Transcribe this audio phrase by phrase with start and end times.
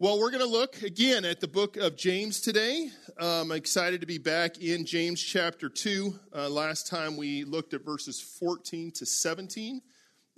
[0.00, 2.90] Well, we're going to look again at the book of James today.
[3.16, 6.18] Um, I'm excited to be back in James chapter 2.
[6.34, 9.80] Uh, last time we looked at verses 14 to 17,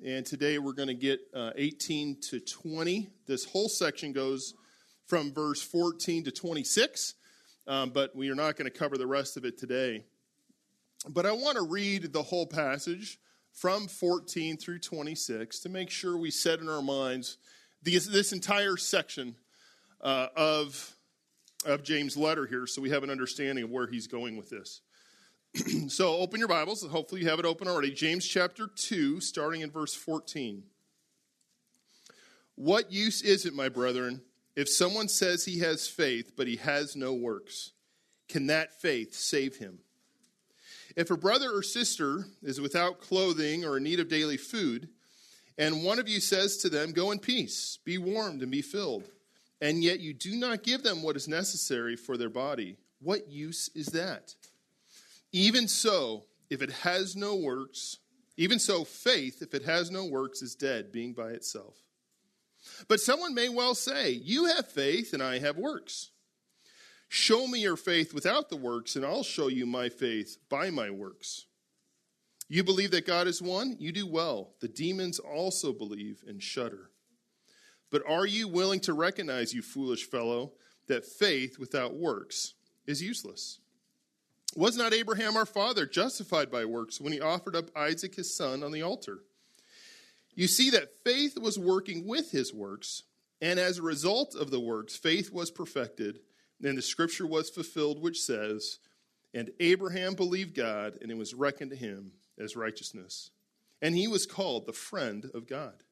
[0.05, 3.09] and today we're going to get uh, 18 to 20.
[3.27, 4.53] This whole section goes
[5.07, 7.15] from verse 14 to 26,
[7.67, 10.05] um, but we are not going to cover the rest of it today.
[11.09, 13.19] But I want to read the whole passage
[13.55, 17.39] from 14 through 26 to make sure we set in our minds
[17.83, 19.35] this entire section
[20.01, 20.97] uh, of,
[21.65, 24.81] of James' letter here so we have an understanding of where he's going with this.
[25.89, 26.87] so open your Bibles.
[26.87, 27.91] Hopefully you have it open already.
[27.91, 30.63] James chapter 2, starting in verse 14.
[32.57, 34.23] What use is it, my brethren,
[34.55, 37.73] if someone says he has faith, but he has no works?
[38.29, 39.79] Can that faith save him?
[40.97, 44.89] If a brother or sister is without clothing or in need of daily food,
[45.59, 49.05] and one of you says to them, Go in peace, be warmed and be filled,
[49.61, 52.77] and yet you do not give them what is necessary for their body.
[53.01, 54.35] What use is that?
[55.33, 57.99] Even so, if it has no works,
[58.37, 61.75] even so, faith, if it has no works, is dead, being by itself.
[62.89, 66.11] But someone may well say, You have faith, and I have works.
[67.09, 70.91] Show me your faith without the works, and I'll show you my faith by my
[70.91, 71.47] works.
[72.49, 73.77] You believe that God is one?
[73.79, 74.55] You do well.
[74.61, 76.91] The demons also believe and shudder.
[77.91, 80.53] But are you willing to recognize, you foolish fellow,
[80.89, 82.55] that faith without works
[82.87, 83.61] is useless?
[84.55, 88.63] Was not Abraham our father justified by works when he offered up Isaac his son
[88.63, 89.21] on the altar?
[90.35, 93.03] You see that faith was working with his works,
[93.41, 96.21] and as a result of the works, faith was perfected,
[96.63, 98.79] and the scripture was fulfilled, which says,
[99.35, 103.31] And Abraham believed God, and it was reckoned to him as righteousness.
[103.83, 105.83] And he was called the friend of God.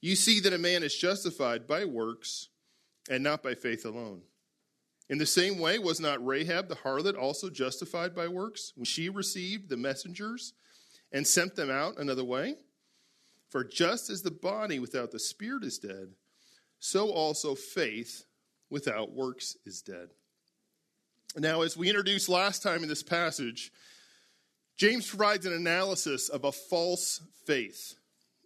[0.00, 2.48] You see that a man is justified by works
[3.10, 4.22] and not by faith alone.
[5.08, 9.08] In the same way, was not Rahab the harlot also justified by works when she
[9.08, 10.52] received the messengers
[11.12, 12.56] and sent them out another way?
[13.48, 16.10] For just as the body without the spirit is dead,
[16.78, 18.24] so also faith
[18.68, 20.10] without works is dead.
[21.36, 23.72] Now, as we introduced last time in this passage,
[24.76, 27.94] James provides an analysis of a false faith,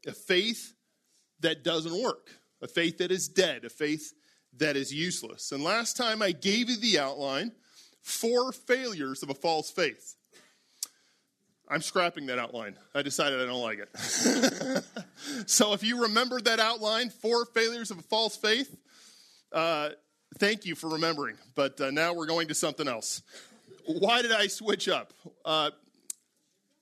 [0.07, 0.75] a faith
[1.43, 2.31] that doesn't work,
[2.61, 4.13] a faith that is dead, a faith
[4.59, 5.53] that is useless.
[5.53, 7.53] And last time I gave you the outline
[8.01, 10.17] four failures of a false faith.
[11.69, 12.77] I'm scrapping that outline.
[12.95, 14.85] I decided I don't like it.
[15.47, 18.77] so if you remembered that outline, four failures of a false faith,
[19.53, 19.91] uh,
[20.39, 21.37] thank you for remembering.
[21.55, 23.23] But uh, now we're going to something else.
[23.87, 25.15] Why did I switch up?
[25.45, 25.71] Uh,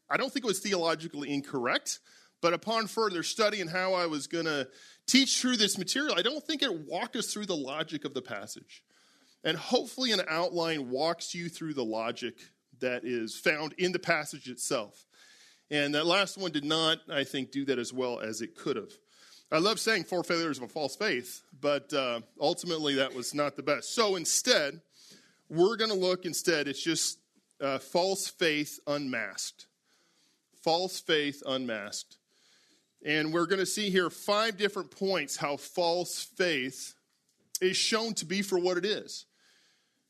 [0.08, 2.00] I don't think it was theologically incorrect.
[2.40, 4.68] But upon further study and how I was going to
[5.06, 8.22] teach through this material, I don't think it walked us through the logic of the
[8.22, 8.82] passage.
[9.44, 12.34] And hopefully, an outline walks you through the logic
[12.80, 15.06] that is found in the passage itself.
[15.70, 18.76] And that last one did not, I think, do that as well as it could
[18.76, 18.92] have.
[19.52, 23.56] I love saying four failures of a false faith, but uh, ultimately that was not
[23.56, 23.94] the best.
[23.94, 24.80] So instead,
[25.48, 27.18] we're going to look instead, it's just
[27.60, 29.66] uh, false faith unmasked.
[30.62, 32.18] False faith unmasked.
[33.04, 36.94] And we're going to see here five different points how false faith
[37.60, 39.26] is shown to be for what it is.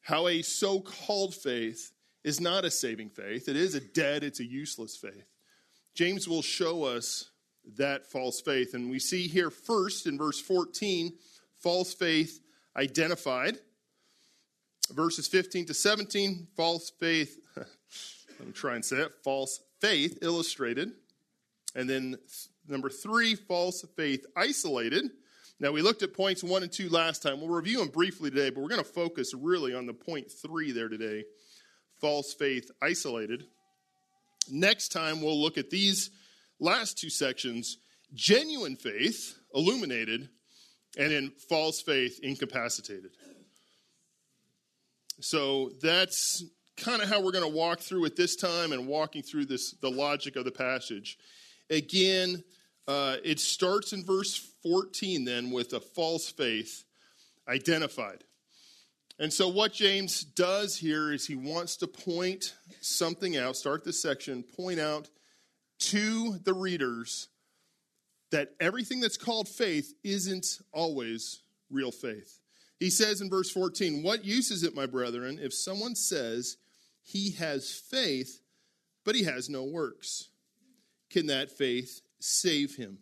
[0.00, 1.92] How a so called faith
[2.24, 5.26] is not a saving faith, it is a dead, it's a useless faith.
[5.94, 7.30] James will show us
[7.76, 8.74] that false faith.
[8.74, 11.12] And we see here first in verse 14
[11.58, 12.40] false faith
[12.76, 13.58] identified.
[14.92, 20.92] Verses 15 to 17, false faith, let me try and say it, false faith illustrated.
[21.76, 22.16] And then
[22.70, 25.10] Number three, false faith isolated.
[25.58, 27.40] Now, we looked at points one and two last time.
[27.40, 30.72] We'll review them briefly today, but we're going to focus really on the point three
[30.72, 31.24] there today
[32.00, 33.44] false faith isolated.
[34.50, 36.10] Next time, we'll look at these
[36.58, 37.76] last two sections
[38.14, 40.28] genuine faith illuminated,
[40.98, 43.10] and then false faith incapacitated.
[45.20, 46.44] So that's
[46.76, 49.72] kind of how we're going to walk through it this time and walking through this
[49.80, 51.18] the logic of the passage.
[51.68, 52.42] Again,
[52.90, 56.82] uh, it starts in verse 14 then with a false faith
[57.46, 58.24] identified.
[59.20, 64.02] And so, what James does here is he wants to point something out, start this
[64.02, 65.08] section, point out
[65.78, 67.28] to the readers
[68.32, 72.40] that everything that's called faith isn't always real faith.
[72.80, 76.56] He says in verse 14, What use is it, my brethren, if someone says
[77.04, 78.40] he has faith,
[79.04, 80.30] but he has no works?
[81.08, 82.98] Can that faith save him.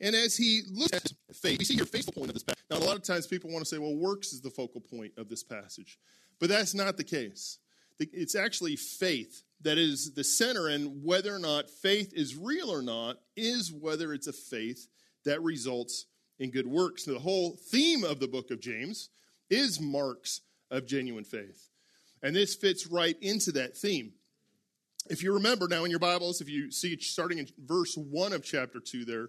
[0.00, 2.64] And as he looks at faith, we see here faith's the point of this passage.
[2.70, 5.12] Now, a lot of times people want to say, well, works is the focal point
[5.16, 5.98] of this passage.
[6.38, 7.58] But that's not the case.
[7.98, 12.80] It's actually faith that is the center, and whether or not faith is real or
[12.80, 14.86] not is whether it's a faith
[15.24, 16.06] that results
[16.38, 17.08] in good works.
[17.08, 19.08] Now, the whole theme of the book of James
[19.50, 21.70] is marks of genuine faith.
[22.22, 24.12] And this fits right into that theme.
[25.10, 28.44] If you remember now in your Bibles, if you see starting in verse 1 of
[28.44, 29.28] chapter 2 there,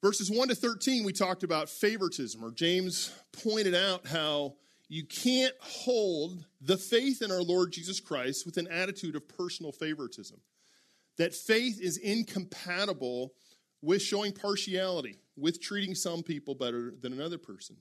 [0.00, 3.12] verses 1 to 13, we talked about favoritism, or James
[3.42, 4.54] pointed out how
[4.88, 9.70] you can't hold the faith in our Lord Jesus Christ with an attitude of personal
[9.70, 10.40] favoritism.
[11.18, 13.34] That faith is incompatible
[13.82, 17.76] with showing partiality, with treating some people better than another person.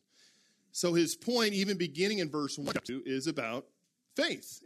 [0.74, 2.76] So his point, even beginning in verse 1,
[3.06, 3.68] is about
[4.16, 4.62] faith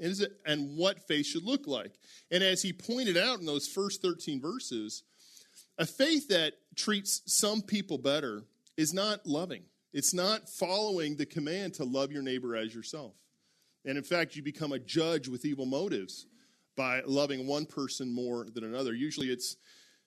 [0.46, 1.94] and what faith should look like.
[2.32, 5.04] And as he pointed out in those first 13 verses,
[5.78, 8.44] a faith that treats some people better
[8.78, 9.64] is not loving.
[9.94, 13.14] It's not following the command to love your neighbor as yourself.
[13.86, 16.26] And in fact, you become a judge with evil motives
[16.76, 18.94] by loving one person more than another.
[18.94, 19.56] Usually it's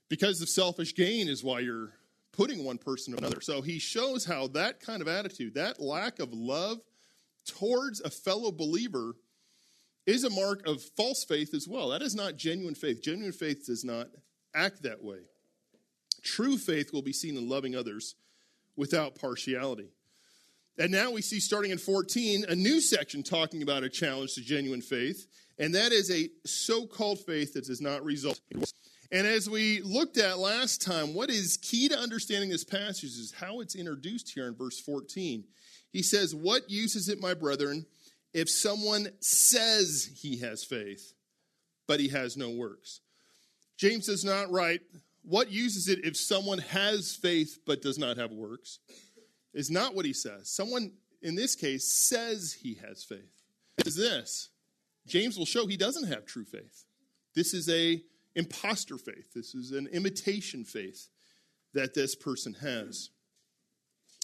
[0.08, 1.92] because of selfish gain is why you're
[2.32, 3.40] putting one person to another.
[3.40, 6.78] So he shows how that kind of attitude, that lack of love
[7.46, 9.14] towards a fellow believer
[10.06, 11.90] is a mark of false faith as well.
[11.90, 13.02] That is not genuine faith.
[13.02, 14.08] Genuine faith does not
[14.54, 15.18] act that way.
[16.22, 18.14] True faith will be seen in loving others
[18.76, 19.90] without partiality.
[20.78, 24.40] And now we see, starting in 14, a new section talking about a challenge to
[24.42, 25.26] genuine faith,
[25.58, 28.40] and that is a so called faith that does not result.
[29.10, 33.34] And as we looked at last time, what is key to understanding this passage is
[33.36, 35.44] how it's introduced here in verse 14.
[35.90, 37.86] He says, What use is it, my brethren,
[38.32, 41.14] if someone says he has faith,
[41.86, 43.00] but he has no works?
[43.76, 44.80] James does not write,
[45.22, 48.78] what use is it if someone has faith but does not have works?
[49.54, 50.50] Is not what he says.
[50.50, 50.92] Someone,
[51.22, 53.44] in this case, says he has faith.
[53.86, 54.50] Is this?
[55.06, 56.84] James will show he doesn't have true faith.
[57.34, 58.02] This is a
[58.34, 59.32] impostor faith.
[59.34, 61.08] This is an imitation faith
[61.74, 63.10] that this person has.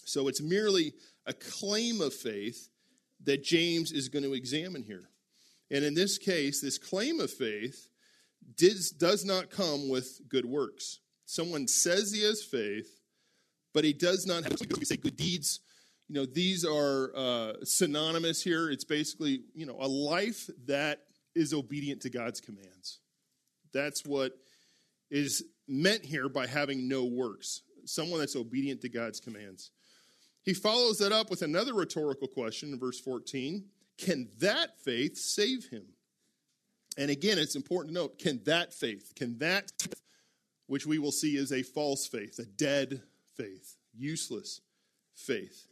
[0.05, 0.93] So it's merely
[1.25, 2.69] a claim of faith
[3.25, 5.09] that James is going to examine here.
[5.71, 7.89] And in this case, this claim of faith
[8.55, 10.99] does, not come with good works.
[11.25, 13.01] Someone says he has faith,
[13.73, 15.59] but he does not have, we say good deeds.
[16.07, 18.69] You know, these are uh, synonymous here.
[18.69, 20.99] It's basically, you know, a life that
[21.33, 22.99] is obedient to God's commands.
[23.73, 24.33] That's what
[25.09, 27.61] is meant here by having no works.
[27.85, 29.71] Someone that's obedient to God's commands.
[30.45, 33.65] He follows that up with another rhetorical question in verse 14
[33.97, 35.83] Can that faith save him?
[36.97, 39.71] And again, it's important to note can that faith, can that,
[40.67, 43.01] which we will see is a false faith, a dead
[43.35, 44.61] faith, useless
[45.15, 45.67] faith.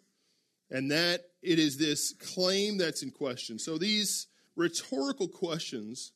[0.69, 3.59] And that it is this claim that's in question.
[3.59, 6.13] So these rhetorical questions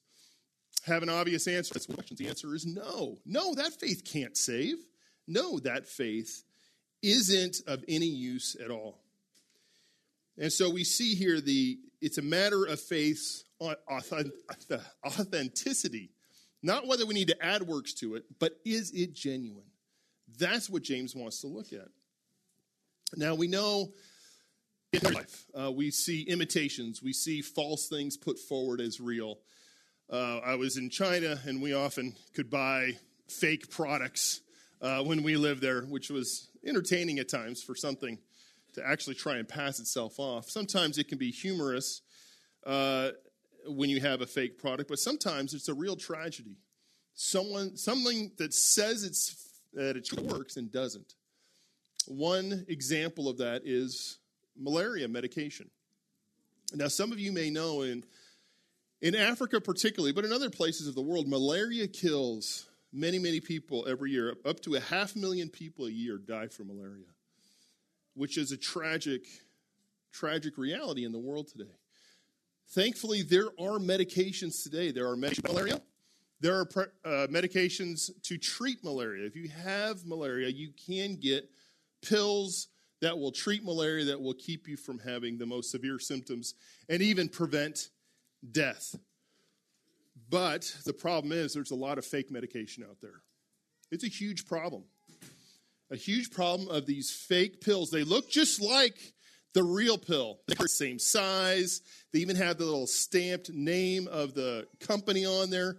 [0.86, 1.76] have an obvious answer.
[1.76, 3.20] The answer is no.
[3.26, 4.78] No, that faith can't save.
[5.28, 6.44] No, that faith
[7.02, 9.00] isn't of any use at all.
[10.38, 16.12] And so we see here the it's a matter of faith authenticity.
[16.62, 19.64] Not whether we need to add works to it, but is it genuine?
[20.38, 21.88] That's what James wants to look at.
[23.16, 23.94] Now, we know
[24.92, 29.38] in life, uh, we see imitations, we see false things put forward as real.
[30.10, 34.42] Uh, I was in China, and we often could buy fake products
[34.82, 38.18] uh, when we lived there, which was entertaining at times for something
[38.74, 40.50] to actually try and pass itself off.
[40.50, 42.02] Sometimes it can be humorous
[42.66, 43.12] uh,
[43.66, 46.58] when you have a fake product, but sometimes it's a real tragedy.
[47.16, 49.44] Someone, something that says it's
[49.74, 51.16] that it works and doesn't.
[52.08, 54.18] One example of that is
[54.58, 55.70] malaria medication.
[56.74, 58.04] Now, some of you may know in
[59.02, 63.86] in Africa, particularly, but in other places of the world, malaria kills many, many people
[63.88, 64.36] every year.
[64.46, 67.06] Up to a half million people a year die from malaria,
[68.14, 69.26] which is a tragic,
[70.12, 71.72] tragic reality in the world today.
[72.70, 74.92] Thankfully, there are medications today.
[74.92, 75.82] There are medications malaria.
[76.40, 76.68] There are
[77.04, 79.26] uh, medications to treat malaria.
[79.26, 81.50] If you have malaria, you can get
[82.02, 82.68] pills
[83.02, 86.54] that will treat malaria that will keep you from having the most severe symptoms
[86.90, 87.90] and even prevent
[88.52, 88.96] death.
[90.30, 93.22] But the problem is, there's a lot of fake medication out there.
[93.92, 94.84] It's a huge problem.
[95.90, 97.92] A huge problem of these fake pills.
[97.92, 99.14] They look just like
[99.54, 100.40] the real pill.
[100.48, 101.82] They're the same size.
[102.12, 105.78] They even have the little stamped name of the company on there.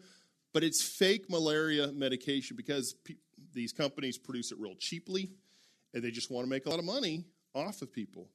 [0.55, 3.15] But it's fake malaria medication because pe-
[3.53, 5.31] these companies produce it real cheaply,
[5.93, 7.25] and they just want to make a lot of money
[7.55, 8.29] off of people.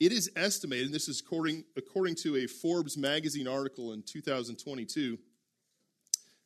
[0.00, 5.18] It is estimated, and this is according, according to a Forbes magazine article in 2022,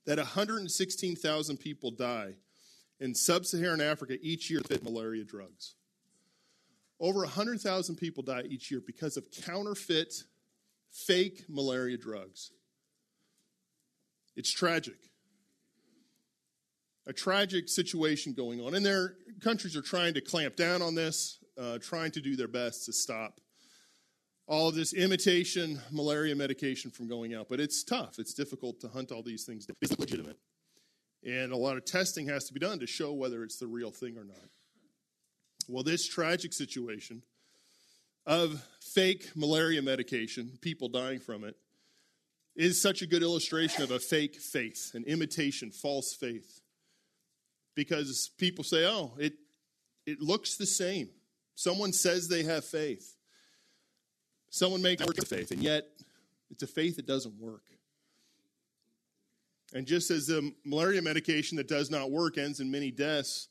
[0.07, 2.35] that 116,000 people die
[3.01, 5.75] in sub Saharan Africa each year with malaria drugs.
[6.99, 10.15] Over 100,000 people die each year because of counterfeit,
[10.91, 12.53] fake malaria drugs.
[14.35, 14.97] It's tragic.
[17.07, 18.75] A tragic situation going on.
[18.75, 22.49] And their countries are trying to clamp down on this, uh, trying to do their
[22.49, 23.41] best to stop
[24.47, 27.49] all of this imitation malaria medication from going out.
[27.49, 28.19] But it's tough.
[28.19, 29.67] It's difficult to hunt all these things.
[29.67, 29.77] Down.
[29.83, 30.39] It's legitimate.
[31.25, 33.91] And a lot of testing has to be done to show whether it's the real
[33.91, 34.49] thing or not.
[35.69, 37.23] Well, this tragic situation
[38.25, 41.57] of fake malaria medication, people dying from it,
[42.55, 46.61] is such a good illustration of a fake faith, an imitation, false faith.
[47.75, 49.35] Because people say, oh, it,
[50.07, 51.11] it looks the same.
[51.57, 53.16] Someone says they have faith.
[54.51, 55.85] Someone makes work of faith, and yet
[56.51, 57.63] it's a faith that doesn't work.
[59.75, 63.49] And just as the malaria medication that does not work ends in many deaths,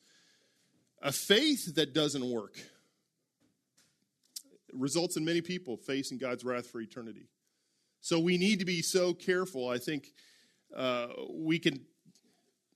[1.02, 2.58] a faith that doesn't work
[4.74, 7.28] results in many people facing God's wrath for eternity.
[8.02, 9.70] So we need to be so careful.
[9.70, 10.14] I think
[10.76, 11.80] uh, we can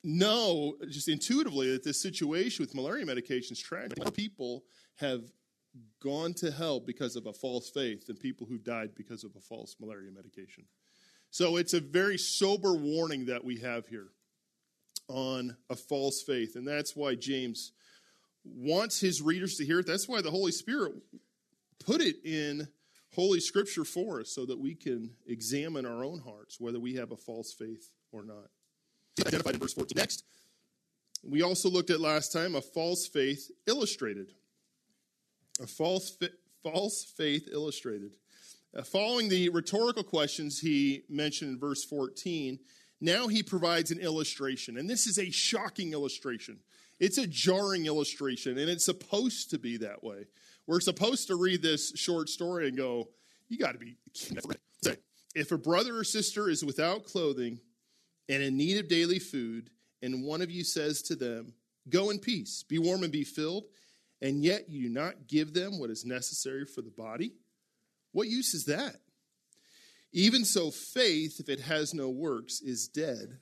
[0.04, 3.98] know just intuitively that this situation with malaria medication is tragic.
[4.14, 4.64] People
[4.96, 5.22] have
[6.02, 9.42] gone to hell because of a false faith than people who died because of a
[9.42, 10.66] false malaria medication.
[11.32, 14.10] So it's a very sober warning that we have here
[15.08, 16.56] on a false faith.
[16.56, 17.72] And that's why James
[18.44, 19.88] wants his readers to hear it.
[19.88, 20.94] That's why the Holy Spirit
[21.86, 22.68] put it in
[23.14, 27.12] Holy Scripture for us so that we can examine our own hearts whether we have
[27.12, 28.50] a false faith or not.
[29.20, 29.96] Identified in verse 14.
[29.96, 30.24] Next,
[31.24, 34.34] we also looked at last time a false faith illustrated.
[35.60, 36.30] A false, fi-
[36.64, 38.12] false faith illustrated.
[38.76, 42.60] Uh, following the rhetorical questions he mentioned in verse 14,
[43.02, 44.78] now he provides an illustration.
[44.78, 46.60] And this is a shocking illustration.
[47.00, 50.26] It's a jarring illustration, and it's supposed to be that way.
[50.68, 53.10] We're supposed to read this short story and go,
[53.48, 53.98] You got to be
[55.36, 57.60] if a brother or sister is without clothing
[58.28, 59.70] and in need of daily food,
[60.02, 61.54] and one of you says to them,
[61.90, 63.66] Go in peace, be warm and be filled,
[64.22, 67.34] and yet you do not give them what is necessary for the body,
[68.12, 68.98] what use is that?
[70.12, 73.38] Even so, faith, if it has no works, is dead,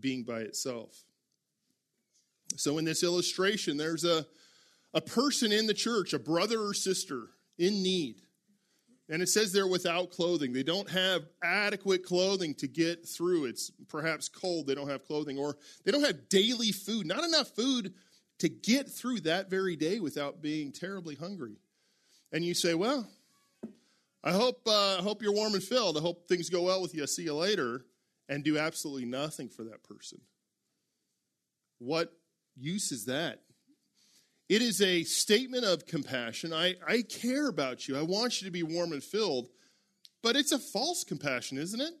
[0.00, 1.04] being by itself.
[2.56, 4.26] So, in this illustration, there's a,
[4.92, 7.28] a person in the church, a brother or sister
[7.58, 8.16] in need.
[9.08, 10.52] And it says they're without clothing.
[10.52, 13.46] They don't have adequate clothing to get through.
[13.46, 17.48] It's perhaps cold, they don't have clothing, or they don't have daily food, not enough
[17.48, 17.94] food
[18.44, 21.56] to get through that very day without being terribly hungry.
[22.30, 23.08] And you say, Well,
[24.22, 25.96] I hope, uh, I hope you're warm and filled.
[25.96, 27.00] I hope things go well with you.
[27.00, 27.86] I'll see you later.
[28.28, 30.20] And do absolutely nothing for that person.
[31.78, 32.12] What
[32.54, 33.40] use is that?
[34.50, 36.52] It is a statement of compassion.
[36.52, 37.96] I, I care about you.
[37.96, 39.48] I want you to be warm and filled.
[40.22, 41.94] But it's a false compassion, isn't it?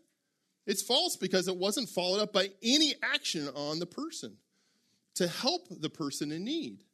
[0.66, 4.36] It's false because it wasn't followed up by any action on the person
[5.14, 6.84] to help the person in need.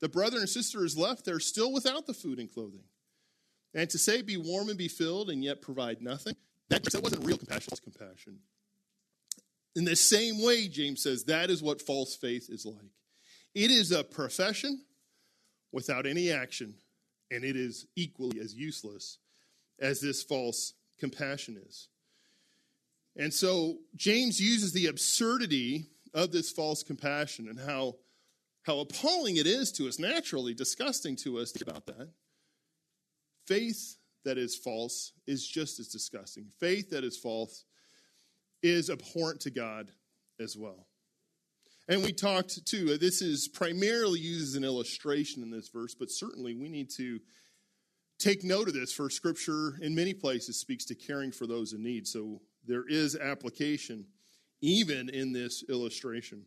[0.00, 2.84] The brother and sister is left there still without the food and clothing.
[3.74, 6.36] And to say, be warm and be filled, and yet provide nothing,
[6.68, 8.38] that, that wasn't real compassion, it was compassion.
[9.76, 12.92] In the same way, James says, that is what false faith is like.
[13.54, 14.82] It is a profession
[15.72, 16.74] without any action,
[17.30, 19.18] and it is equally as useless
[19.78, 21.88] as this false compassion is.
[23.16, 27.94] And so James uses the absurdity of this false compassion and how,
[28.62, 32.10] how appalling it is to us, naturally disgusting to us about that.
[33.46, 36.46] Faith that is false is just as disgusting.
[36.60, 37.64] Faith that is false
[38.62, 39.90] is abhorrent to God
[40.40, 40.86] as well.
[41.88, 45.94] And we talked too, uh, this is primarily used as an illustration in this verse,
[45.94, 47.20] but certainly we need to
[48.18, 51.82] take note of this, for Scripture in many places speaks to caring for those in
[51.82, 52.06] need.
[52.06, 54.04] So there is application
[54.60, 56.44] even in this illustration.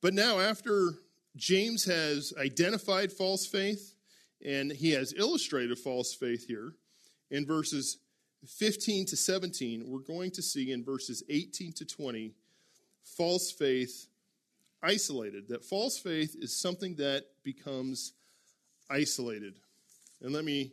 [0.00, 0.94] But now, after
[1.36, 3.94] James has identified false faith
[4.44, 6.74] and he has illustrated false faith here
[7.30, 7.98] in verses
[8.46, 12.34] 15 to 17, we're going to see in verses 18 to 20
[13.04, 14.08] false faith
[14.82, 15.48] isolated.
[15.48, 18.12] That false faith is something that becomes
[18.90, 19.54] isolated.
[20.20, 20.72] And let me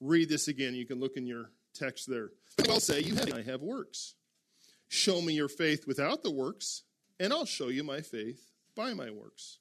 [0.00, 0.74] read this again.
[0.74, 2.30] You can look in your text there.
[2.68, 4.14] I'll say, You have, I have works.
[4.88, 6.82] Show me your faith without the works,
[7.20, 9.58] and I'll show you my faith by my works.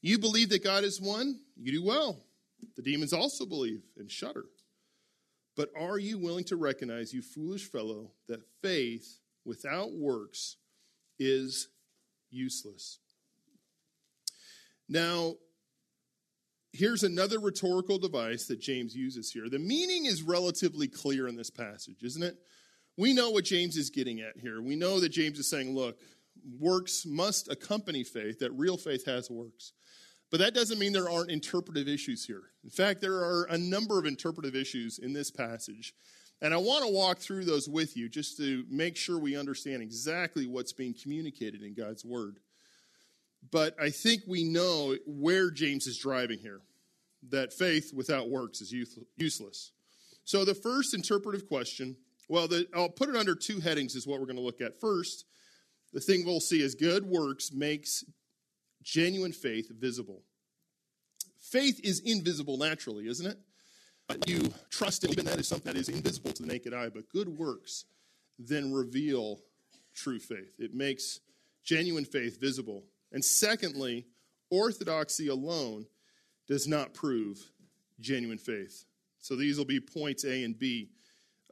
[0.00, 1.40] You believe that God is one?
[1.56, 2.24] You do well.
[2.76, 4.44] The demons also believe and shudder.
[5.56, 10.56] But are you willing to recognize, you foolish fellow, that faith without works
[11.18, 11.68] is
[12.30, 12.98] useless?
[14.88, 15.34] Now,
[16.72, 19.48] here's another rhetorical device that James uses here.
[19.48, 22.36] The meaning is relatively clear in this passage, isn't it?
[22.98, 24.60] We know what James is getting at here.
[24.60, 25.98] We know that James is saying, look,
[26.58, 29.72] works must accompany faith, that real faith has works.
[30.30, 32.42] But that doesn't mean there aren't interpretive issues here.
[32.64, 35.94] In fact, there are a number of interpretive issues in this passage.
[36.42, 39.80] And I want to walk through those with you just to make sure we understand
[39.80, 42.40] exactly what's being communicated in God's Word.
[43.50, 46.60] But I think we know where James is driving here
[47.30, 48.72] that faith without works is
[49.16, 49.70] useless.
[50.24, 51.96] So the first interpretive question,
[52.28, 54.80] well, the, I'll put it under two headings, is what we're going to look at.
[54.80, 55.24] First,
[55.92, 58.04] the thing we'll see is good works makes
[58.82, 60.22] genuine faith visible.
[61.40, 63.38] Faith is invisible naturally, isn't it?
[64.06, 66.88] But You trust it, even that is something that is invisible to the naked eye,
[66.88, 67.84] but good works
[68.38, 69.40] then reveal
[69.94, 70.54] true faith.
[70.58, 71.20] It makes
[71.64, 72.84] genuine faith visible.
[73.12, 74.06] And secondly,
[74.50, 75.86] orthodoxy alone
[76.46, 77.38] does not prove
[78.00, 78.84] genuine faith.
[79.18, 80.90] So these will be points A and B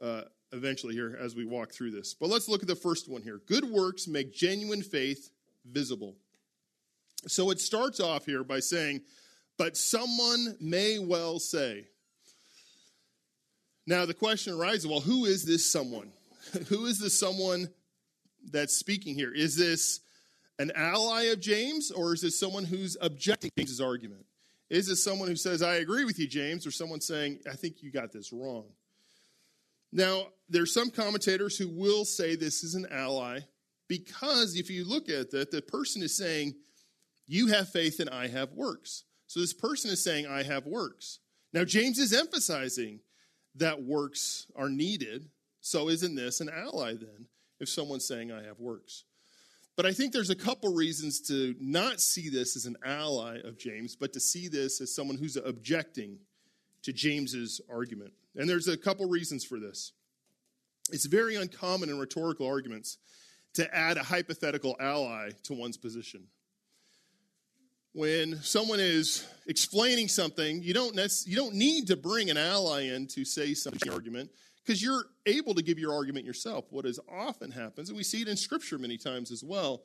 [0.01, 2.13] uh, eventually here as we walk through this.
[2.13, 3.41] But let's look at the first one here.
[3.47, 5.31] Good works make genuine faith
[5.65, 6.15] visible.
[7.27, 9.01] So it starts off here by saying,
[9.57, 11.87] but someone may well say.
[13.85, 16.11] Now the question arises well, who is this someone?
[16.67, 17.69] who is this someone
[18.51, 19.33] that's speaking here?
[19.33, 20.01] Is this
[20.59, 24.25] an ally of James, or is this someone who's objecting to James's argument?
[24.69, 27.81] Is this someone who says, I agree with you, James, or someone saying, I think
[27.81, 28.65] you got this wrong?
[29.91, 33.39] Now, there's some commentators who will say this is an ally
[33.87, 36.55] because if you look at that, the person is saying,
[37.25, 39.03] you have faith and I have works.
[39.27, 41.19] So this person is saying, I have works.
[41.53, 42.99] Now, James is emphasizing
[43.55, 45.29] that works are needed.
[45.61, 47.27] So isn't this an ally then
[47.59, 49.03] if someone's saying, I have works?
[49.75, 53.57] But I think there's a couple reasons to not see this as an ally of
[53.57, 56.17] James, but to see this as someone who's objecting
[56.83, 58.13] to James's argument.
[58.37, 59.91] And there's a couple reasons for this.
[60.91, 62.97] It's very uncommon in rhetorical arguments
[63.55, 66.27] to add a hypothetical ally to one's position
[67.97, 70.95] when someone is explaining something, you don't,
[71.25, 74.29] you don't need to bring an ally in to say something argument
[74.63, 76.65] because you're able to give your argument yourself.
[76.69, 79.81] What is often happens, and we see it in Scripture many times as well,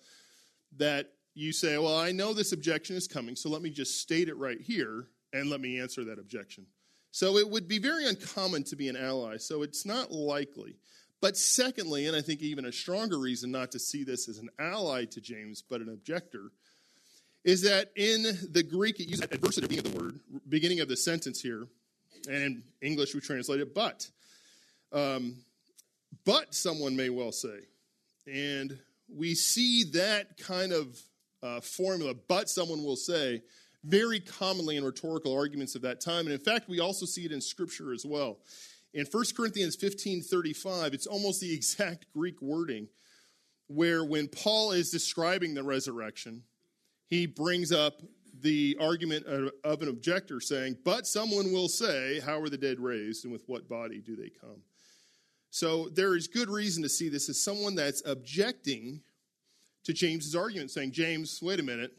[0.77, 4.29] that you say, Well, I know this objection is coming, so let me just state
[4.29, 6.67] it right here and let me answer that objection.
[7.13, 10.75] So it would be very uncommon to be an ally, so it's not likely.
[11.21, 14.49] But secondly, and I think even a stronger reason not to see this as an
[14.59, 16.51] ally to James, but an objector,
[17.45, 21.41] is that in the Greek, it uses beginning of the word, beginning of the sentence
[21.41, 21.67] here,
[22.29, 24.09] and in English we translate it but.
[24.91, 25.37] Um,
[26.25, 27.59] but someone may well say.
[28.27, 30.99] And we see that kind of
[31.43, 33.43] uh, formula, but someone will say,
[33.85, 36.27] very commonly in rhetorical arguments of that time.
[36.27, 38.39] And in fact, we also see it in Scripture as well.
[38.95, 42.89] In 1 Corinthians 15 35, it's almost the exact Greek wording
[43.69, 46.43] where when Paul is describing the resurrection,
[47.07, 48.03] he brings up
[48.41, 53.25] the argument of an objector saying, But someone will say, How are the dead raised,
[53.25, 54.63] and with what body do they come?
[55.51, 59.03] So there is good reason to see this as someone that's objecting
[59.85, 61.93] to James's argument, saying, James, wait a minute,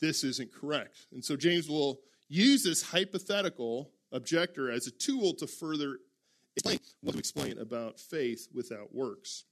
[0.00, 1.06] this isn't correct.
[1.12, 5.98] And so James will use this hypothetical objector as a tool to further
[6.56, 9.44] explain what to explain about faith without works.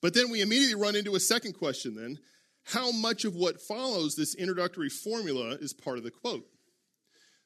[0.00, 2.18] But then we immediately run into a second question then
[2.64, 6.46] how much of what follows this introductory formula is part of the quote.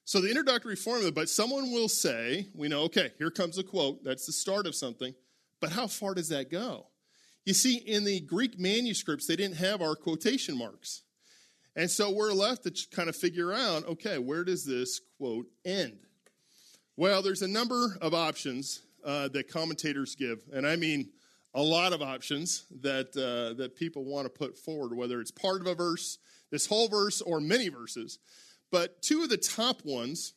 [0.04, 4.04] So, the introductory formula, but someone will say, we know, okay, here comes a quote,
[4.04, 5.14] that's the start of something,
[5.60, 6.86] but how far does that go?
[7.44, 11.02] You see, in the Greek manuscripts, they didn't have our quotation marks.
[11.76, 15.98] And so we're left to kind of figure out okay, where does this quote end?
[16.96, 20.42] Well, there's a number of options uh, that commentators give.
[20.52, 21.10] And I mean,
[21.54, 25.60] a lot of options that, uh, that people want to put forward, whether it's part
[25.60, 26.18] of a verse,
[26.50, 28.18] this whole verse, or many verses.
[28.70, 30.34] But two of the top ones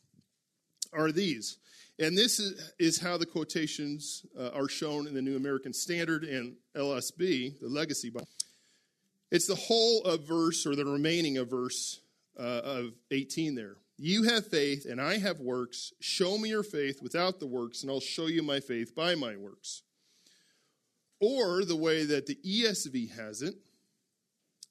[0.93, 1.57] are these.
[1.99, 2.39] And this
[2.79, 7.67] is, how the quotations uh, are shown in the New American Standard and LSB, the
[7.67, 8.27] Legacy Bible.
[9.31, 12.01] It's the whole of verse, or the remaining of verse
[12.39, 13.77] uh, of 18 there.
[13.97, 15.91] You have faith, and I have works.
[15.99, 19.35] Show me your faith without the works, and I'll show you my faith by my
[19.35, 19.83] works.
[21.19, 23.55] Or the way that the ESV has it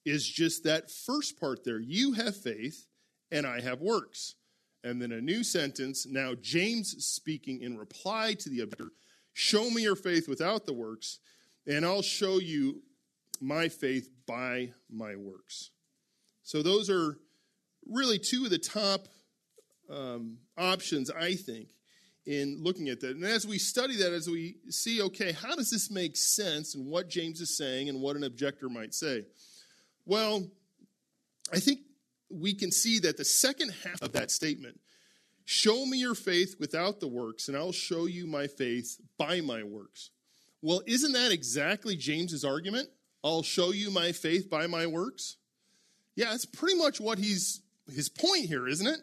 [0.04, 1.78] is just that first part there.
[1.78, 2.86] You have faith,
[3.30, 4.34] and I have works.
[4.82, 6.06] And then a new sentence.
[6.06, 8.92] Now, James speaking in reply to the objector
[9.34, 11.20] Show me your faith without the works,
[11.64, 12.82] and I'll show you
[13.40, 15.70] my faith by my works.
[16.42, 17.18] So, those are
[17.86, 19.08] really two of the top
[19.90, 21.68] um, options, I think,
[22.26, 23.16] in looking at that.
[23.16, 26.86] And as we study that, as we see, okay, how does this make sense and
[26.86, 29.24] what James is saying and what an objector might say?
[30.04, 30.46] Well,
[31.52, 31.80] I think
[32.30, 34.78] we can see that the second half of that statement
[35.44, 39.62] show me your faith without the works, and I'll show you my faith by my
[39.62, 40.10] works.
[40.60, 42.90] Well, isn't that exactly James's argument?
[43.24, 45.36] I'll show you my faith by my works.
[46.14, 47.60] Yeah, that's pretty much what he's
[47.92, 49.00] his point here, isn't it?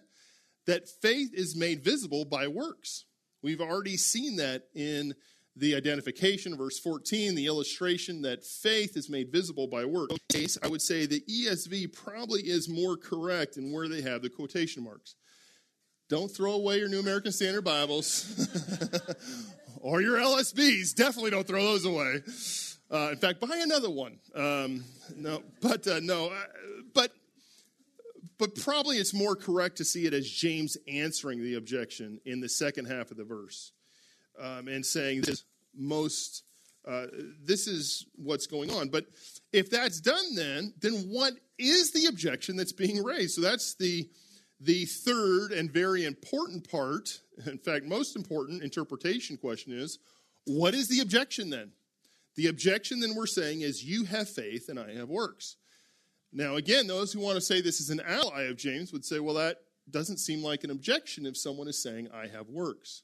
[0.67, 3.05] That faith is made visible by works.
[3.41, 5.13] We've already seen that in
[5.55, 10.15] the identification, verse 14, the illustration that faith is made visible by works.
[10.29, 14.29] Case, I would say the ESV probably is more correct in where they have the
[14.29, 15.15] quotation marks.
[16.09, 18.47] Don't throw away your New American Standard Bibles
[19.79, 20.93] or your LSBs.
[20.93, 22.21] Definitely don't throw those away.
[22.95, 24.17] Uh, in fact, buy another one.
[24.33, 24.85] Um,
[25.17, 26.45] no, but uh, no, uh,
[26.93, 27.11] but
[28.37, 32.47] but probably it's more correct to see it as James answering the objection in the
[32.47, 33.73] second half of the verse
[34.41, 35.43] um, and saying this
[35.75, 36.43] most
[36.87, 37.07] uh,
[37.43, 38.87] this is what's going on.
[38.87, 39.07] But
[39.51, 43.35] if that's done, then then what is the objection that's being raised?
[43.35, 44.09] So that's the
[44.61, 47.19] the third and very important part.
[47.45, 49.99] In fact, most important interpretation question is,
[50.45, 51.73] what is the objection then?
[52.35, 55.55] The objection then we're saying is, you have faith and I have works.
[56.33, 59.19] Now, again, those who want to say this is an ally of James would say,
[59.19, 59.57] well, that
[59.89, 63.03] doesn't seem like an objection if someone is saying, I have works.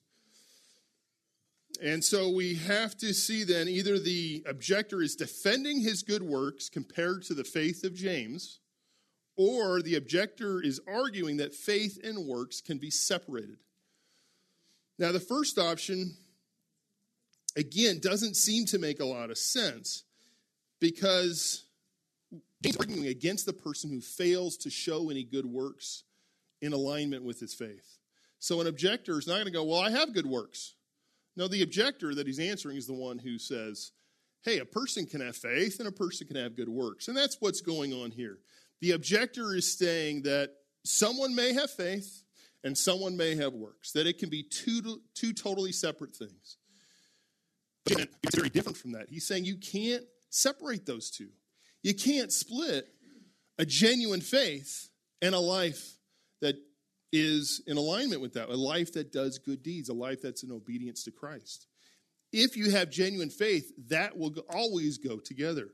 [1.82, 6.70] And so we have to see then either the objector is defending his good works
[6.70, 8.60] compared to the faith of James,
[9.38, 13.58] or the objector is arguing that faith and works can be separated.
[15.00, 16.17] Now, the first option,
[17.56, 20.04] again, doesn't seem to make a lot of sense
[20.80, 21.66] because
[22.64, 26.04] He's arguing against the person who fails to show any good works
[26.62, 27.98] in alignment with his faith.
[28.40, 30.76] So an objector is not going to go, Well, I have good works.
[31.36, 33.92] No, the objector that he's answering is the one who says,
[34.44, 37.08] Hey, a person can have faith and a person can have good works.
[37.08, 38.38] And that's what's going on here.
[38.80, 40.50] The objector is saying that
[40.84, 42.24] someone may have faith
[42.64, 46.58] and someone may have works, that it can be two, two totally separate things.
[47.86, 49.10] It's very different from that.
[49.10, 51.30] He's saying you can't separate those two.
[51.84, 52.88] You can't split
[53.58, 54.89] a genuine faith
[55.22, 55.98] and a life
[56.41, 56.56] that
[57.12, 60.52] is in alignment with that, a life that does good deeds, a life that's in
[60.52, 61.67] obedience to Christ.
[62.32, 65.70] If you have genuine faith, that will always go together.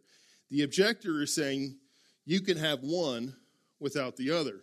[0.50, 1.78] The objector is saying
[2.26, 3.36] you can have one
[3.80, 4.62] without the other.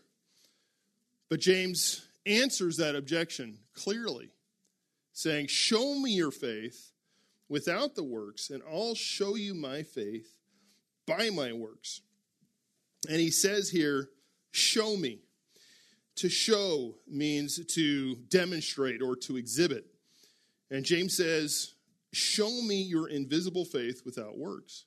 [1.30, 4.30] But James answers that objection clearly,
[5.12, 6.90] saying, Show me your faith
[7.48, 10.38] without the works, and I'll show you my faith
[11.06, 12.00] by my works.
[13.08, 14.08] And he says here,
[14.50, 15.20] show me.
[16.16, 19.84] To show means to demonstrate or to exhibit.
[20.70, 21.74] And James says,
[22.12, 24.84] show me your invisible faith without works.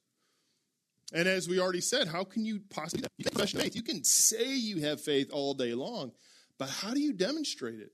[1.13, 3.75] And as we already said, how can you possibly you can faith?
[3.75, 6.11] You can say you have faith all day long,
[6.57, 7.91] but how do you demonstrate it?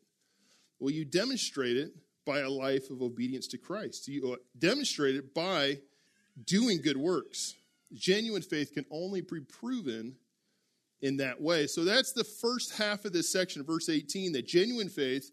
[0.80, 1.94] Well, you demonstrate it
[2.26, 4.08] by a life of obedience to Christ.
[4.08, 5.80] You uh, demonstrate it by
[6.46, 7.56] doing good works
[7.94, 10.16] genuine faith can only be proven
[11.02, 11.68] in that way.
[11.68, 15.32] So that's the first half of this section, verse 18, that genuine faith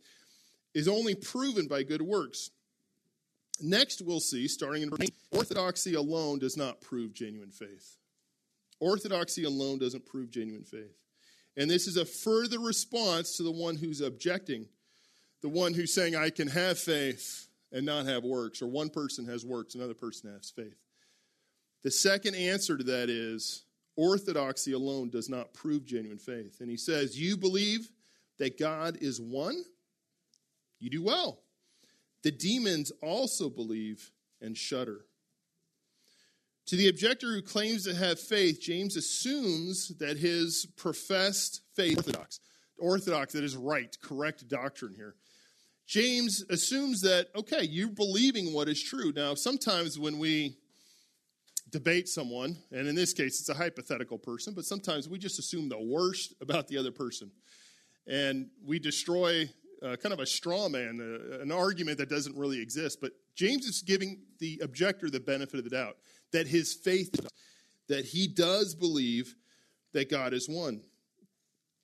[0.74, 2.50] is only proven by good works.
[3.60, 7.96] Next, we'll see, starting in verse orthodoxy alone does not prove genuine faith.
[8.80, 10.96] Orthodoxy alone doesn't prove genuine faith.
[11.56, 14.66] And this is a further response to the one who's objecting,
[15.42, 19.26] the one who's saying, I can have faith and not have works, or one person
[19.26, 20.76] has works, another person has faith.
[21.82, 23.64] The second answer to that is
[23.96, 26.60] orthodoxy alone does not prove genuine faith.
[26.60, 27.88] And he says, You believe
[28.38, 29.62] that God is one?
[30.78, 31.40] You do well.
[32.22, 35.06] The demons also believe and shudder.
[36.66, 42.40] To the objector who claims to have faith, James assumes that his professed faith orthodox,
[42.78, 45.14] orthodox that is right, correct doctrine here.
[45.90, 49.12] James assumes that okay, you're believing what is true.
[49.14, 50.56] Now, sometimes when we
[51.68, 55.68] debate someone, and in this case, it's a hypothetical person, but sometimes we just assume
[55.68, 57.32] the worst about the other person.
[58.06, 59.50] And we destroy
[59.82, 63.00] uh, kind of a straw man, uh, an argument that doesn't really exist.
[63.00, 65.96] But James is giving the objector the benefit of the doubt
[66.30, 67.18] that his faith,
[67.88, 69.34] that he does believe
[69.92, 70.82] that God is one.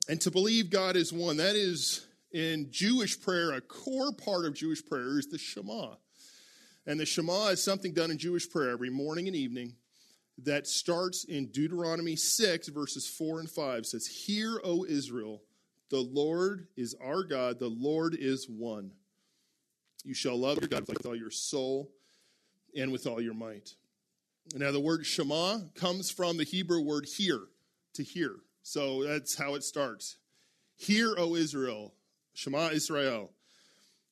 [0.08, 2.06] And to believe God is one, that is
[2.36, 5.94] in Jewish prayer, a core part of Jewish prayer is the Shema.
[6.86, 9.72] And the Shema is something done in Jewish prayer every morning and evening
[10.44, 13.78] that starts in Deuteronomy 6, verses 4 and 5.
[13.78, 15.44] It says, Hear, O Israel,
[15.88, 18.90] the Lord is our God, the Lord is one.
[20.04, 21.90] You shall love your God with all your soul
[22.76, 23.70] and with all your might.
[24.54, 27.40] Now, the word Shema comes from the Hebrew word hear,
[27.94, 28.32] to hear.
[28.62, 30.18] So that's how it starts.
[30.76, 31.94] Hear, O Israel,
[32.36, 33.30] Shema Israel.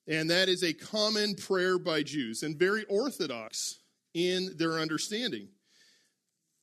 [0.08, 3.78] And that is a common prayer by Jews and very orthodox
[4.14, 5.48] in their understanding.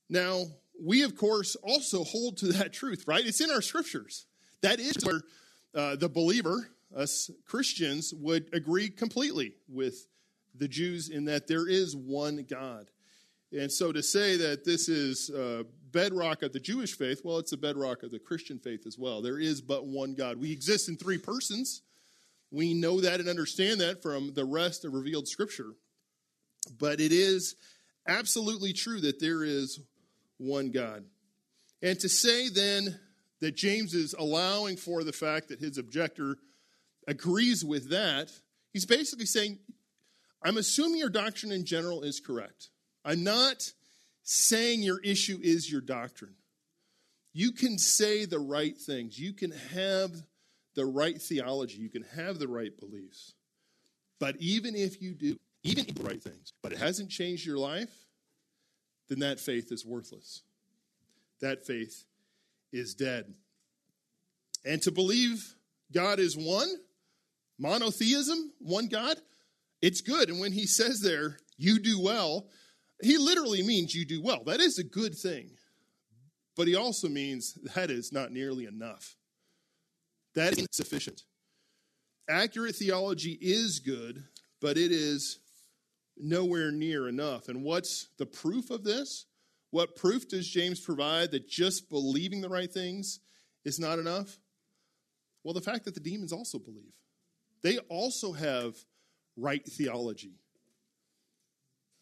[0.10, 0.46] Now,
[0.84, 3.26] we, of course, also hold to that truth, right?
[3.26, 4.26] It's in our scriptures.
[4.62, 5.22] That is where
[5.76, 10.08] uh, the believer, us Christians, would agree completely with
[10.56, 12.90] the Jews in that there is one God.
[13.52, 17.52] And so to say that this is uh, bedrock of the Jewish faith, well, it's
[17.52, 19.22] the bedrock of the Christian faith as well.
[19.22, 20.38] There is but one God.
[20.38, 21.82] We exist in three persons.
[22.52, 25.74] We know that and understand that from the rest of revealed scripture.
[26.78, 27.56] But it is
[28.08, 29.80] absolutely true that there is
[30.38, 31.06] one God.
[31.82, 33.00] And to say then
[33.40, 36.38] that James is allowing for the fact that his objector
[37.08, 38.32] agrees with that,
[38.72, 39.60] he's basically saying,
[40.44, 42.70] I'm assuming your doctrine in general is correct.
[43.04, 43.72] I'm not
[44.24, 46.36] saying your issue is your doctrine.
[47.34, 50.12] You can say the right things, you can have
[50.76, 53.34] the right theology, you can have the right beliefs.
[54.20, 57.90] But even if you do, even the right things, but it hasn't changed your life,
[59.10, 60.44] then that faith is worthless.
[61.42, 62.06] That faith
[62.72, 63.34] is dead.
[64.64, 65.56] And to believe
[65.92, 66.70] God is one,
[67.60, 69.18] monotheism, one God,
[69.82, 70.30] it's good.
[70.30, 72.48] And when he says there, you do well,
[73.04, 74.44] he literally means you do well.
[74.46, 75.52] That is a good thing.
[76.56, 79.16] But he also means that is not nearly enough.
[80.36, 81.24] That is insufficient.
[82.30, 84.24] Accurate theology is good,
[84.62, 85.40] but it is
[86.18, 87.50] nowhere near enough.
[87.50, 89.26] And what's the proof of this?
[89.72, 93.20] What proof does James provide that just believing the right things
[93.66, 94.38] is not enough?
[95.44, 96.94] Well, the fact that the demons also believe.
[97.64, 98.76] They also have
[99.38, 100.41] right theology.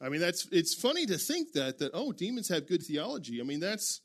[0.01, 3.41] I mean, that's it's funny to think that that oh, demons have good theology.
[3.41, 4.01] I mean, that's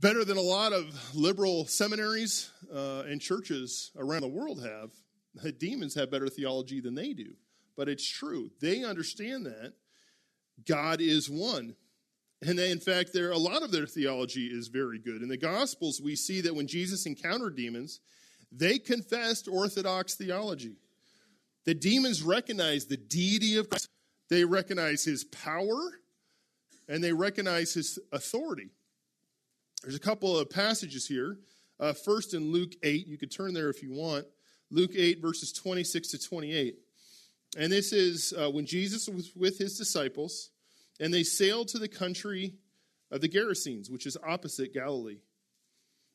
[0.00, 4.90] better than a lot of liberal seminaries uh, and churches around the world have.
[5.58, 7.32] Demons have better theology than they do,
[7.76, 8.50] but it's true.
[8.60, 9.74] They understand that
[10.66, 11.76] God is one.
[12.44, 15.22] And they, in fact, there a lot of their theology is very good.
[15.22, 18.00] In the Gospels, we see that when Jesus encountered demons,
[18.50, 20.74] they confessed orthodox theology.
[21.64, 23.88] The demons recognized the deity of Christ
[24.32, 26.00] they recognize his power
[26.88, 28.70] and they recognize his authority.
[29.82, 31.36] There's a couple of passages here.
[31.78, 34.24] Uh, first in Luke 8, you could turn there if you want.
[34.70, 36.76] Luke 8, verses 26 to 28.
[37.58, 40.48] And this is uh, when Jesus was with his disciples,
[40.98, 42.54] and they sailed to the country
[43.10, 45.18] of the Gerasenes, which is opposite Galilee.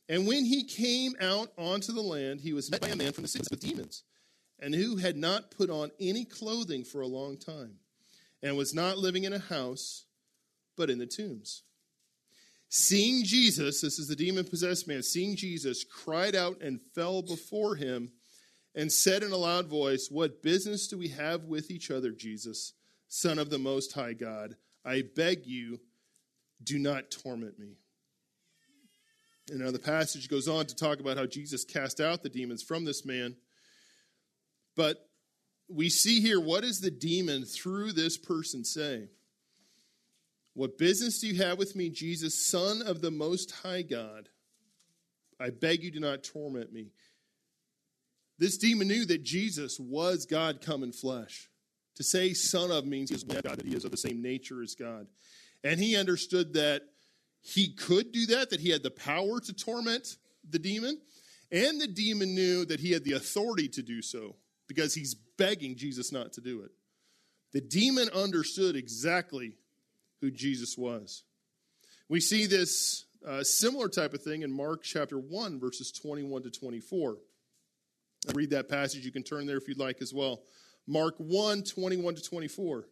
[0.10, 3.24] And when he came out onto the land, he was met by a man from
[3.24, 4.04] the city with demons,
[4.60, 7.78] and who had not put on any clothing for a long time
[8.42, 10.06] and was not living in a house,
[10.76, 11.64] but in the tombs.
[12.70, 17.76] Seeing Jesus, this is the demon possessed man, seeing Jesus, cried out and fell before
[17.76, 18.12] him
[18.76, 22.74] and said in a loud voice, What business do we have with each other, Jesus,
[23.08, 24.56] Son of the Most High God?
[24.86, 25.80] I beg you,
[26.64, 27.78] do not torment me.
[29.50, 32.62] And now the passage goes on to talk about how Jesus cast out the demons
[32.62, 33.38] from this man.
[34.76, 35.07] But
[35.70, 39.10] we see here what does the demon through this person say?
[40.54, 44.30] What business do you have with me, Jesus, Son of the Most High God?
[45.40, 46.88] I beg you, do not torment me.
[48.40, 51.50] This demon knew that Jesus was God come in flesh.
[51.96, 55.08] To say son of means God, that he is of the same nature as God.
[55.64, 56.84] And he understood that
[57.42, 61.00] he could do that, that he had the power to torment the demon.
[61.52, 64.36] And the demon knew that he had the authority to do so
[64.68, 66.72] because he's begging Jesus not to do it.
[67.54, 69.54] The demon understood exactly
[70.22, 71.24] who Jesus was.
[72.10, 76.52] We see this uh, similar type of thing in Mark chapter 1, verses 21 to
[76.52, 77.18] 24.
[78.28, 79.06] I read that passage.
[79.06, 80.42] You can turn there if you'd like as well.
[80.88, 82.86] Mark 1, 21 to 24.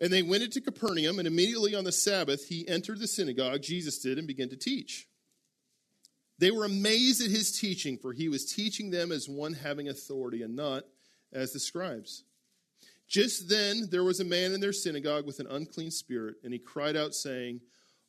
[0.00, 3.98] And they went into Capernaum, and immediately on the Sabbath he entered the synagogue, Jesus
[3.98, 5.08] did, and began to teach.
[6.38, 10.42] They were amazed at his teaching, for he was teaching them as one having authority
[10.42, 10.84] and not
[11.32, 12.24] as the scribes.
[13.08, 16.58] Just then there was a man in their synagogue with an unclean spirit, and he
[16.58, 17.60] cried out, saying,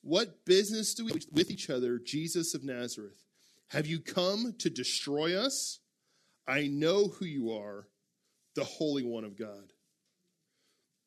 [0.01, 3.23] What business do we with each other, Jesus of Nazareth?
[3.69, 5.79] Have you come to destroy us?
[6.47, 7.87] I know who you are,
[8.55, 9.71] the Holy One of God.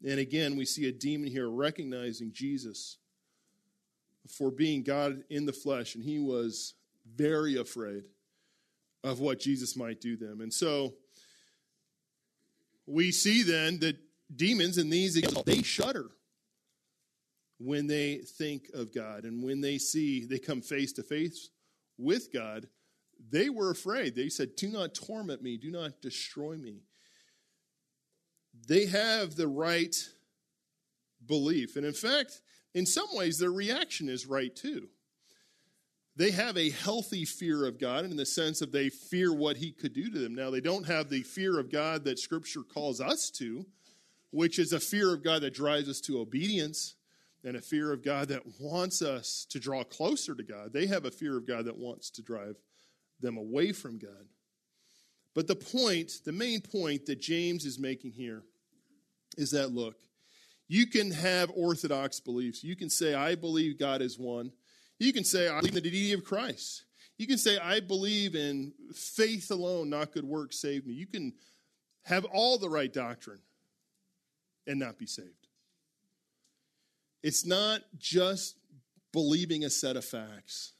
[0.04, 2.98] And again, we see a demon here recognizing Jesus
[4.28, 6.74] for being God in the flesh, and he was
[7.14, 8.04] very afraid
[9.04, 10.40] of what Jesus might do them.
[10.40, 10.94] And so
[12.86, 13.96] we see then that
[14.34, 15.14] demons in these
[15.44, 16.10] they shudder
[17.58, 21.50] when they think of God and when they see they come face to face
[21.98, 22.68] with God,
[23.30, 24.14] they were afraid.
[24.14, 26.82] They said, "Do not torment me, do not destroy me."
[28.66, 29.96] They have the right
[31.24, 31.76] belief.
[31.76, 32.42] And in fact,
[32.74, 34.88] in some ways their reaction is right too.
[36.14, 39.72] They have a healthy fear of God in the sense of they fear what he
[39.72, 40.34] could do to them.
[40.34, 43.64] Now, they don't have the fear of God that Scripture calls us to,
[44.30, 46.96] which is a fear of God that drives us to obedience
[47.44, 50.72] and a fear of God that wants us to draw closer to God.
[50.72, 52.56] They have a fear of God that wants to drive
[53.20, 54.26] them away from God.
[55.34, 58.42] But the point, the main point that James is making here
[59.38, 59.96] is that look,
[60.68, 62.62] you can have orthodox beliefs.
[62.62, 64.52] You can say, I believe God is one.
[65.02, 66.84] You can say, I believe in the deity of Christ.
[67.18, 70.94] You can say, I believe in faith alone, not good works, save me.
[70.94, 71.32] You can
[72.04, 73.40] have all the right doctrine
[74.66, 75.48] and not be saved.
[77.22, 78.56] It's not just
[79.12, 80.72] believing a set of facts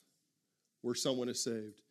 [0.82, 1.82] where someone is saved.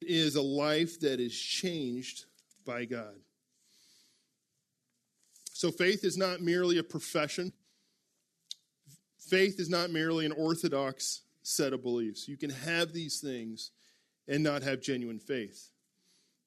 [0.00, 2.26] It is a life that is changed
[2.64, 3.16] by God.
[5.52, 7.52] So faith is not merely a profession.
[9.18, 12.26] Faith is not merely an orthodox set of beliefs.
[12.26, 13.70] You can have these things
[14.26, 15.70] and not have genuine faith.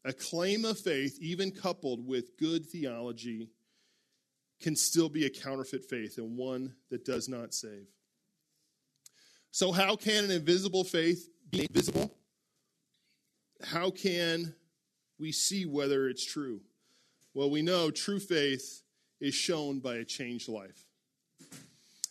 [0.03, 3.49] A claim of faith, even coupled with good theology,
[4.59, 7.87] can still be a counterfeit faith and one that does not save.
[9.51, 12.13] So, how can an invisible faith be visible?
[13.63, 14.53] How can
[15.17, 16.59] we see whether it's true?
[17.33, 18.83] Well, we know true faith
[19.21, 20.88] is shown by a changed life.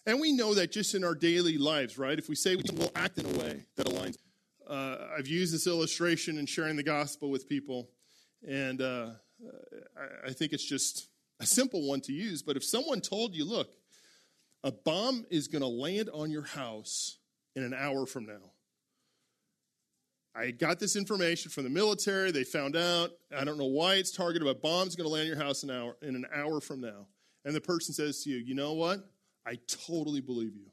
[0.08, 2.18] And we know that just in our daily lives, right?
[2.18, 4.16] If we say we will act in a way that aligns.
[4.66, 7.90] Uh, I've used this illustration in sharing the gospel with people,
[8.48, 9.10] and uh,
[9.94, 13.44] I, I think it's just a simple one to use, but if someone told you,
[13.44, 13.74] look,
[14.64, 17.18] a bomb is going to land on your house
[17.54, 18.52] in an hour from now.
[20.34, 22.30] I got this information from the military.
[22.30, 23.10] They found out.
[23.36, 25.98] I don't know why it's targeted, but bomb's going to land your house an hour,
[26.00, 27.08] in an hour from now.
[27.44, 29.00] And the person says to you, you know what?
[29.48, 30.66] I totally believe you.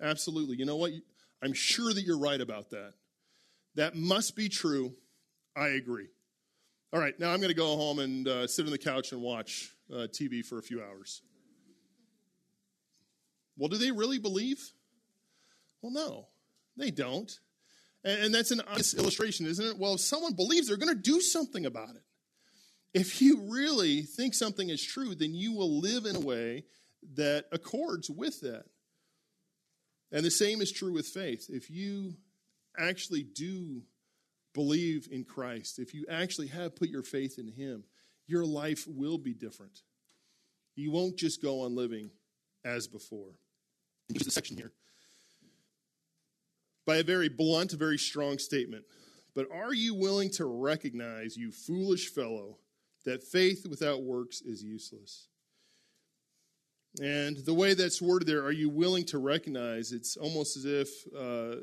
[0.00, 0.56] Absolutely.
[0.56, 0.92] You know what?
[1.42, 2.94] I'm sure that you're right about that.
[3.74, 4.94] That must be true.
[5.54, 6.08] I agree.
[6.92, 9.20] All right, now I'm going to go home and uh, sit on the couch and
[9.20, 11.22] watch uh, TV for a few hours.
[13.56, 14.72] Well, do they really believe?
[15.82, 16.28] Well, no,
[16.76, 17.30] they don't.
[18.02, 19.78] And, and that's an honest illustration, isn't it?
[19.78, 22.02] Well, if someone believes, they're going to do something about it.
[22.92, 26.64] If you really think something is true, then you will live in a way
[27.14, 28.64] that accords with that.
[30.12, 31.46] And the same is true with faith.
[31.48, 32.14] If you
[32.78, 33.82] actually do
[34.54, 37.84] believe in Christ, if you actually have put your faith in Him,
[38.26, 39.82] your life will be different.
[40.76, 42.10] You won't just go on living
[42.64, 43.32] as before.
[44.08, 44.72] Here's the section here.
[46.86, 48.84] By a very blunt, very strong statement.
[49.34, 52.58] But are you willing to recognize, you foolish fellow,
[53.04, 55.28] that faith without works is useless?
[56.98, 59.92] And the way that's worded there, are you willing to recognize?
[59.92, 61.62] It's almost as if uh,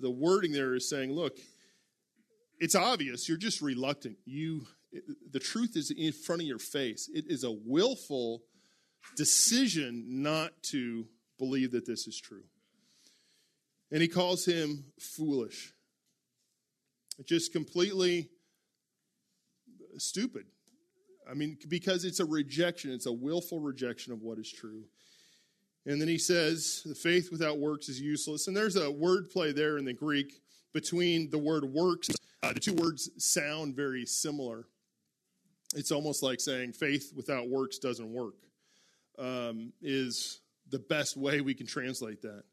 [0.00, 1.38] the wording there is saying, look,
[2.58, 4.18] it's obvious you're just reluctant.
[4.26, 4.66] You,
[5.30, 7.08] the truth is in front of your face.
[7.12, 8.42] It is a willful
[9.16, 11.06] decision not to
[11.38, 12.44] believe that this is true.
[13.90, 15.72] And he calls him foolish.
[17.24, 18.28] Just completely
[19.96, 20.44] stupid.
[21.30, 24.84] I mean, because it's a rejection, it's a willful rejection of what is true.
[25.86, 28.48] And then he says, the faith without works is useless.
[28.48, 32.10] And there's a word play there in the Greek between the word works
[32.42, 34.66] uh, the two words sound very similar.
[35.74, 38.34] It's almost like saying faith without works doesn't work,
[39.18, 42.44] um, is the best way we can translate that.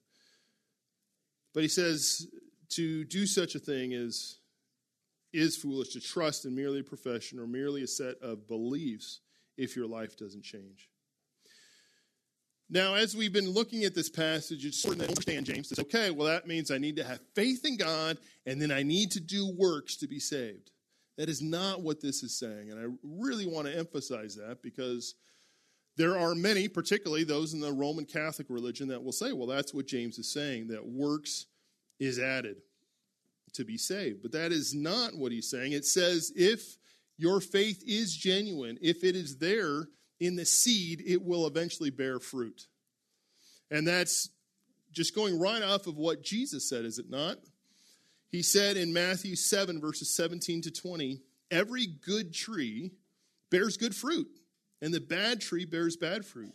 [1.53, 2.27] But he says
[2.69, 4.39] to do such a thing is,
[5.37, 9.21] is foolish to trust in merely a profession or merely a set of beliefs
[9.55, 10.89] if your life doesn't change.
[12.69, 16.09] Now, as we've been looking at this passage, it's sort of understand James says, okay,
[16.11, 19.21] well, that means I need to have faith in God and then I need to
[19.21, 20.71] do works to be saved.
[21.17, 22.71] That is not what this is saying.
[22.71, 25.15] And I really want to emphasize that because
[25.97, 29.73] There are many, particularly those in the Roman Catholic religion, that will say, well, that's
[29.73, 31.47] what James is saying, that works
[31.99, 32.57] is added
[33.53, 34.21] to be saved.
[34.21, 35.73] But that is not what he's saying.
[35.73, 36.77] It says, if
[37.17, 39.87] your faith is genuine, if it is there
[40.19, 42.67] in the seed, it will eventually bear fruit.
[43.71, 44.29] And that's
[44.91, 47.37] just going right off of what Jesus said, is it not?
[48.29, 51.21] He said in Matthew 7, verses 17 to 20,
[51.51, 52.91] every good tree
[53.49, 54.27] bears good fruit
[54.81, 56.53] and the bad tree bears bad fruit.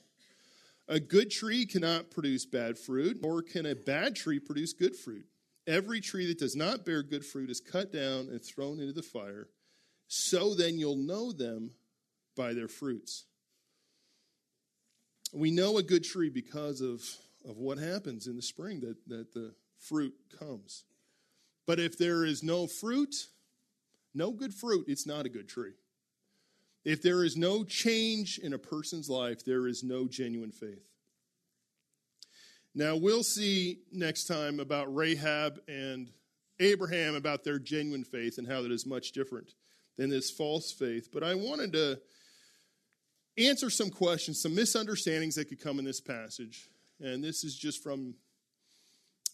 [0.89, 5.27] A good tree cannot produce bad fruit, nor can a bad tree produce good fruit.
[5.67, 9.03] Every tree that does not bear good fruit is cut down and thrown into the
[9.03, 9.49] fire.
[10.09, 11.71] So then you'll know them
[12.37, 13.25] by their fruits.
[15.33, 17.03] We know a good tree because of,
[17.49, 20.85] of what happens in the spring, that, that the fruit comes.
[21.67, 23.15] But if there is no fruit,
[24.15, 25.73] no good fruit, it's not a good tree.
[26.85, 30.92] If there is no change in a person's life, there is no genuine faith.
[32.75, 36.11] Now, we'll see next time about Rahab and
[36.59, 39.53] Abraham about their genuine faith and how that is much different
[39.99, 41.11] than this false faith.
[41.13, 42.01] But I wanted to
[43.37, 46.71] answer some questions, some misunderstandings that could come in this passage.
[47.01, 48.15] And this is just from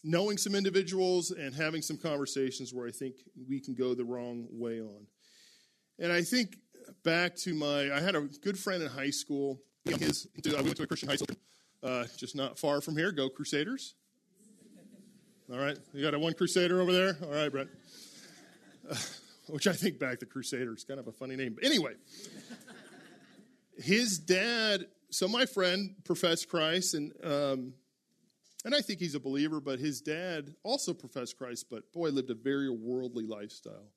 [0.03, 3.15] knowing some individuals and having some conversations where I think
[3.47, 5.07] we can go the wrong way on.
[5.97, 6.57] And I think
[7.03, 9.59] back to my, I had a good friend in high school.
[9.85, 11.35] His, I went to a Christian high school,
[11.83, 13.11] uh, just not far from here.
[13.11, 13.95] Go Crusaders.
[15.51, 17.17] All right, you got a one Crusader over there?
[17.23, 17.67] All right, Brett.
[18.89, 18.95] Uh,
[19.47, 21.55] which I think back, the Crusaders, kind of a funny name.
[21.55, 21.93] But anyway,
[23.77, 27.73] his dad, so my friend professed Christ, and um,
[28.65, 32.29] and I think he's a believer, but his dad also professed Christ, but boy, lived
[32.29, 33.87] a very worldly lifestyle.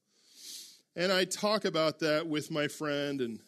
[0.95, 3.41] And I talk about that with my friend, and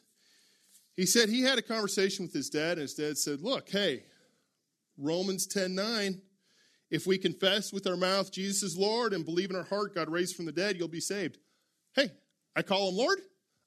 [0.97, 4.05] he said he had a conversation with his dad, and his dad said, Look, hey,
[4.97, 6.21] Romans 10 9,
[6.91, 10.09] if we confess with our mouth Jesus is Lord and believe in our heart God
[10.09, 11.39] raised from the dead, you'll be saved.
[11.95, 12.11] Hey,
[12.55, 13.19] I call him Lord.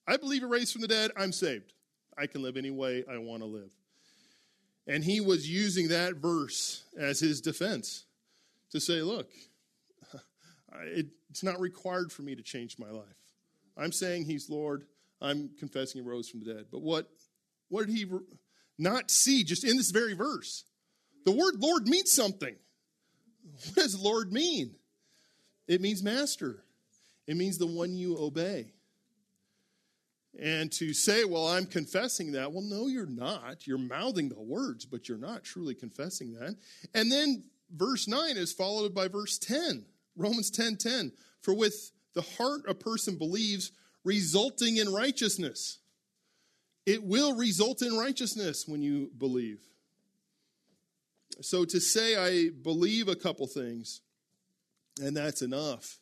[0.08, 1.12] I believe he raised from the dead.
[1.18, 1.74] I'm saved.
[2.18, 3.70] I can live any way I want to live.
[4.88, 8.06] And he was using that verse as his defense
[8.72, 9.30] to say, look,
[10.86, 13.06] it's not required for me to change my life.
[13.76, 14.86] I'm saying he's Lord.
[15.22, 16.66] I'm confessing he rose from the dead.
[16.72, 17.10] But what,
[17.70, 18.06] what did he
[18.78, 20.64] not see just in this very verse?
[21.28, 22.56] The word Lord means something.
[23.66, 24.76] What does Lord mean?
[25.68, 26.64] It means master,
[27.28, 28.72] it means the one you obey.
[30.40, 33.68] And to say, well, I'm confessing that, well, no, you're not.
[33.68, 36.56] You're mouthing the words, but you're not truly confessing that.
[36.94, 37.44] And then
[37.76, 39.84] verse 9 is followed by verse 10,
[40.16, 41.12] Romans 10 10.
[41.42, 43.74] For with the heart a person believes,
[44.06, 45.80] resulting in righteousness.
[46.86, 49.60] It will result in righteousness when you believe.
[51.42, 54.02] So to say I believe a couple things
[55.02, 56.00] and that's enough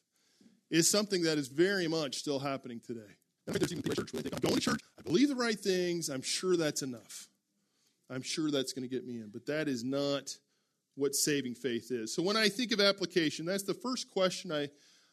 [0.69, 3.01] is something that is very much still happening today.
[3.47, 6.57] There's even church think I'm going to church, I believe the right things, I'm sure
[6.57, 7.27] that's enough.
[8.09, 9.29] I'm sure that's going to get me in.
[9.31, 10.35] But that is not
[10.95, 12.13] what saving faith is.
[12.13, 14.69] So when I think of application, that's the first question I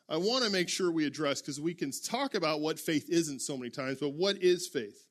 [0.08, 3.40] I want to make sure we address because we can talk about what faith isn't
[3.40, 5.06] so many times, but what is faith?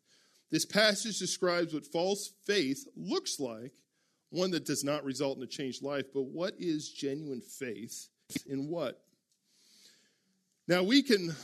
[0.51, 3.71] This passage describes what false faith looks like,
[4.31, 8.07] one that does not result in a changed life, but what is genuine faith
[8.47, 9.01] in what?
[10.67, 11.35] Now, we can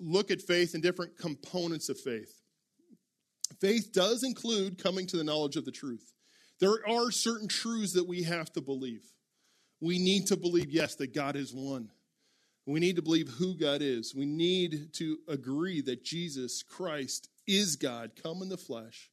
[0.00, 2.40] look at faith in different components of faith.
[3.60, 6.12] Faith does include coming to the knowledge of the truth.
[6.58, 9.04] There are certain truths that we have to believe.
[9.80, 11.90] We need to believe, yes, that God is one
[12.66, 14.14] we need to believe who God is.
[14.14, 19.10] We need to agree that Jesus Christ is God, come in the flesh,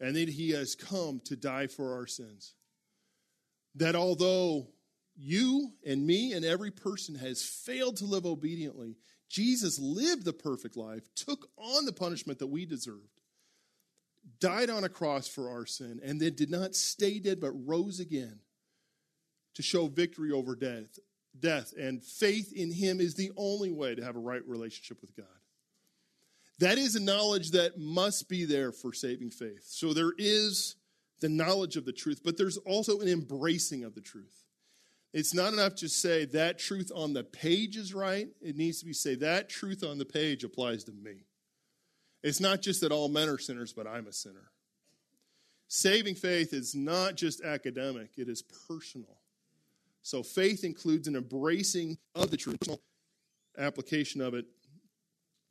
[0.00, 2.54] and that he has come to die for our sins.
[3.76, 4.68] That although
[5.16, 8.96] you and me and every person has failed to live obediently,
[9.28, 13.20] Jesus lived the perfect life, took on the punishment that we deserved,
[14.40, 18.00] died on a cross for our sin, and then did not stay dead but rose
[18.00, 18.40] again
[19.54, 20.98] to show victory over death
[21.38, 25.16] death, and faith in him is the only way to have a right relationship with
[25.16, 25.26] God.
[26.58, 29.64] That is a knowledge that must be there for saving faith.
[29.64, 30.76] So there is
[31.20, 34.44] the knowledge of the truth, but there's also an embracing of the truth.
[35.12, 38.28] It's not enough to say that truth on the page is right.
[38.42, 41.26] It needs to be say that truth on the page applies to me.
[42.22, 44.50] It's not just that all men are sinners, but I'm a sinner.
[45.68, 49.18] Saving faith is not just academic, it is personal.
[50.02, 52.58] So faith includes an embracing of the truth,
[53.56, 54.46] application of it.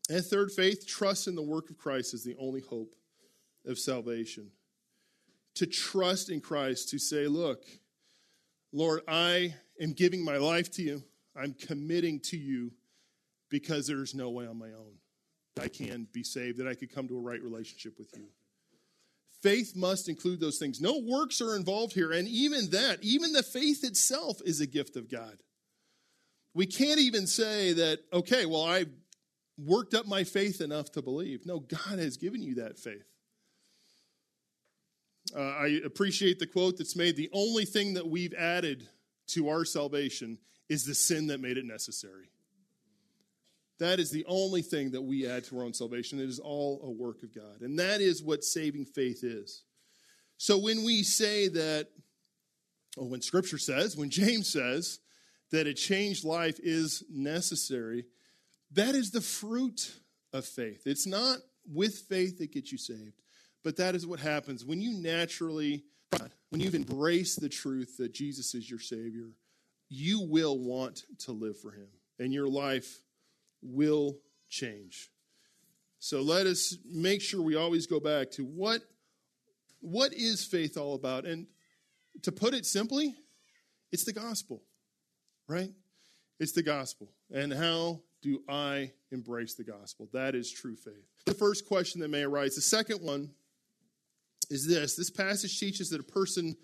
[0.10, 2.96] And third, faith trusts in the work of Christ as the only hope
[3.66, 4.52] of salvation.
[5.56, 7.64] to trust in Christ, to say, Look,
[8.72, 11.04] Lord, I am giving my life to you.
[11.36, 12.72] I'm committing to you
[13.50, 14.98] because there's no way on my own
[15.62, 18.26] I can be saved, that I could come to a right relationship with you.
[19.42, 20.82] Faith must include those things.
[20.82, 22.12] No works are involved here.
[22.12, 25.38] And even that, even the faith itself is a gift of God.
[26.54, 28.86] We can't even say that, okay, well, I
[29.66, 31.46] worked up my faith enough to believe.
[31.46, 33.06] No, God has given you that faith.
[35.36, 38.88] Uh, I appreciate the quote that's made the only thing that we've added
[39.28, 40.38] to our salvation
[40.70, 42.30] is the sin that made it necessary.
[43.80, 46.20] That is the only thing that we add to our own salvation.
[46.20, 47.62] It is all a work of God.
[47.62, 49.64] And that is what saving faith is.
[50.38, 51.88] So when we say that,
[52.98, 55.00] or when Scripture says, when James says
[55.52, 58.06] that a changed life is necessary,
[58.74, 59.96] that is the fruit
[60.32, 60.84] of faith.
[60.86, 61.40] It's not
[61.72, 63.22] with faith that gets you saved,
[63.64, 65.84] but that is what happens when you naturally,
[66.50, 69.32] when you've embraced the truth that Jesus is your Savior,
[69.90, 71.88] you will want to live for Him,
[72.20, 73.02] and your life
[73.62, 74.18] will
[74.50, 75.10] change.
[76.00, 78.82] So let us make sure we always go back to what,
[79.80, 81.26] what is faith all about?
[81.26, 81.48] And
[82.24, 83.16] to put it simply,
[83.92, 84.62] it's the gospel,
[85.48, 85.70] right?
[86.40, 87.10] It's the gospel.
[87.32, 90.10] And how do I embrace the gospel?
[90.14, 91.06] That is true faith.
[91.26, 92.56] The first question that may arise.
[92.56, 93.30] The second one
[94.50, 96.56] is this this passage teaches that a person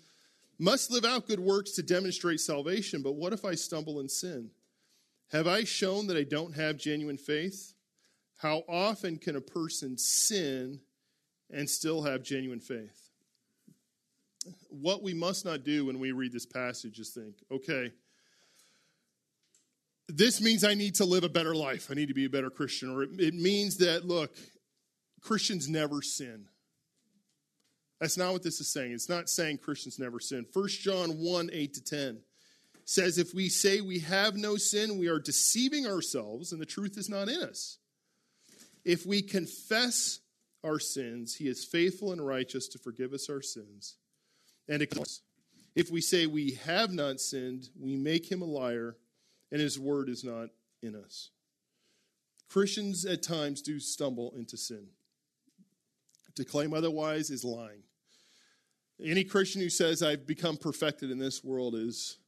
[0.58, 4.50] must live out good works to demonstrate salvation, but what if I stumble and sin?
[5.32, 7.74] Have I shown that I don't have genuine faith?
[8.38, 10.80] How often can a person sin
[11.50, 13.10] and still have genuine faith?
[14.68, 17.92] What we must not do when we read this passage is think, okay,
[20.16, 21.88] this means I need to live a better life.
[21.90, 22.90] I need to be a better Christian.
[22.90, 24.34] Or it, means that, look,
[25.20, 26.46] Christians never sin.
[28.00, 28.92] That's not what this is saying.
[28.92, 30.46] It's not saying Christians never sin.
[30.52, 32.20] 1 John 1 8 to 10
[32.84, 36.96] says, If we say we have no sin, we are deceiving ourselves, and the truth
[36.96, 37.78] is not in us.
[38.84, 40.20] If we confess
[40.64, 43.96] our sins, he is faithful and righteous to forgive us our sins.
[44.68, 44.86] And
[45.74, 48.96] if we say we have not sinned, we make him a liar,
[49.52, 50.48] and his word is not
[50.82, 51.30] in us.
[52.48, 54.86] Christians at times do stumble into sin.
[56.36, 57.82] To claim otherwise is lying.
[59.02, 62.18] Any Christian who says, I've become perfected in this world is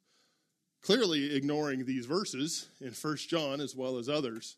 [0.80, 4.56] clearly ignoring these verses in First John as well as others,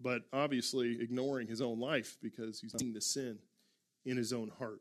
[0.00, 3.38] but obviously ignoring his own life because he's seeing the sin
[4.04, 4.80] in his own heart.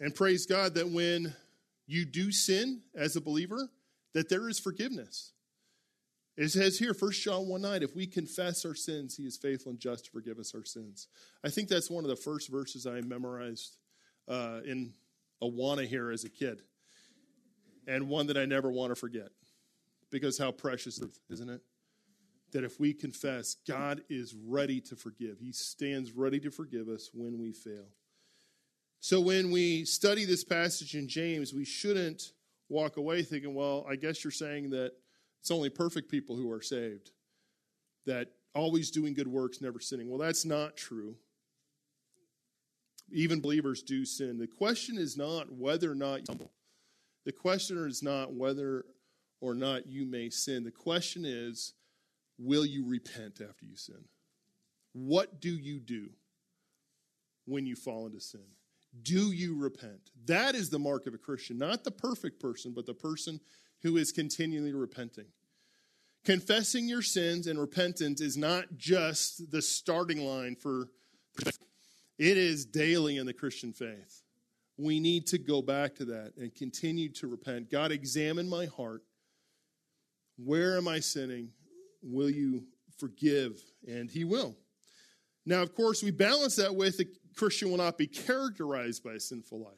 [0.00, 1.34] And praise God that when
[1.86, 3.68] you do sin as a believer,
[4.14, 5.32] that there is forgiveness.
[6.36, 9.70] It says here, 1 John 1 9, if we confess our sins, he is faithful
[9.70, 11.08] and just to forgive us our sins.
[11.44, 13.76] I think that's one of the first verses I memorized
[14.28, 14.94] uh, in
[15.42, 16.62] Awana here as a kid
[17.86, 19.28] and one that I never want to forget
[20.10, 21.00] because how precious
[21.30, 21.60] isn't it?
[22.52, 25.38] That if we confess, God is ready to forgive.
[25.40, 27.86] He stands ready to forgive us when we fail.
[29.00, 32.32] So when we study this passage in James, we shouldn't
[32.72, 34.92] walk away thinking, well, I guess you're saying that
[35.40, 37.10] it's only perfect people who are saved,
[38.06, 40.08] that always doing good works, never sinning.
[40.08, 41.16] Well, that's not true.
[43.10, 44.38] Even believers do sin.
[44.38, 46.50] The question is not whether or not you stumble.
[47.24, 48.86] the question is not whether
[49.40, 50.64] or not you may sin.
[50.64, 51.74] The question is,
[52.38, 54.04] will you repent after you sin?
[54.92, 56.10] What do you do
[57.44, 58.40] when you fall into sin?
[59.00, 60.10] Do you repent?
[60.26, 63.40] That is the mark of a Christian, not the perfect person, but the person
[63.82, 65.26] who is continually repenting.
[66.24, 70.88] Confessing your sins and repentance is not just the starting line for
[72.18, 74.22] it is daily in the Christian faith
[74.76, 77.70] we need to go back to that and continue to repent.
[77.70, 79.02] God, examine my heart.
[80.36, 81.50] Where am I sinning?
[82.02, 82.64] Will you
[82.98, 83.60] forgive?
[83.86, 84.56] And He will.
[85.44, 87.00] Now, of course, we balance that with
[87.36, 89.74] Christian will not be characterized by a sinful life.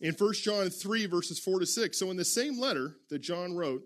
[0.00, 3.54] In 1 John 3, verses 4 to 6, so in the same letter that John
[3.54, 3.82] wrote,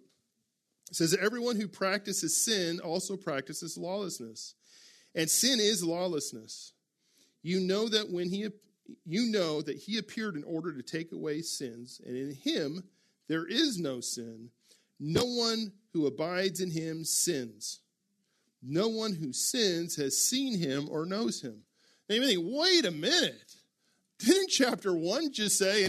[0.91, 4.55] it says, Everyone who practices sin also practices lawlessness.
[5.15, 6.73] And sin is lawlessness.
[7.43, 8.49] You know that when he
[9.05, 12.85] you know that he appeared in order to take away sins, and in him
[13.29, 14.51] there is no sin.
[15.01, 17.81] No one who abides in him sins.
[18.69, 21.63] No one who sins has seen him or knows him.
[22.09, 23.55] Now you think, wait a minute.
[24.19, 25.85] Didn't chapter 1 just say,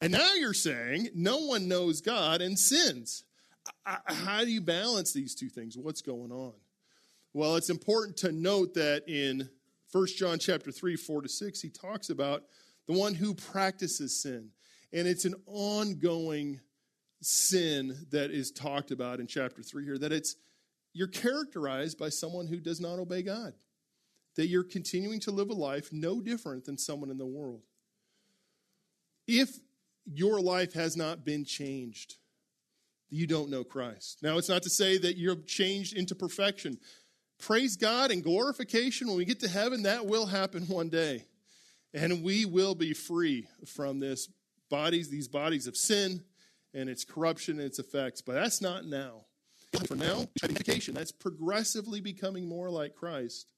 [0.00, 3.24] and now you're saying no one knows God and sins?
[3.84, 5.76] How do you balance these two things?
[5.76, 6.52] What's going on?
[7.32, 9.50] Well, it's important to note that in
[9.92, 12.44] 1 John chapter 3, 4 to 6, he talks about
[12.86, 14.50] the one who practices sin.
[14.92, 16.60] And it's an ongoing
[17.20, 20.36] sin that is talked about in chapter 3 here, that it's
[20.96, 23.52] you're characterized by someone who does not obey God.
[24.36, 27.60] That you're continuing to live a life no different than someone in the world.
[29.26, 29.50] If
[30.06, 32.14] your life has not been changed,
[33.10, 34.18] you don't know Christ.
[34.22, 36.78] Now, it's not to say that you're changed into perfection.
[37.38, 41.26] Praise God and glorification when we get to heaven, that will happen one day.
[41.92, 44.30] And we will be free from this
[44.70, 46.24] bodies, these bodies of sin
[46.72, 48.22] and its corruption and its effects.
[48.22, 49.26] But that's not now.
[49.84, 53.52] For now, education, that's progressively becoming more like Christ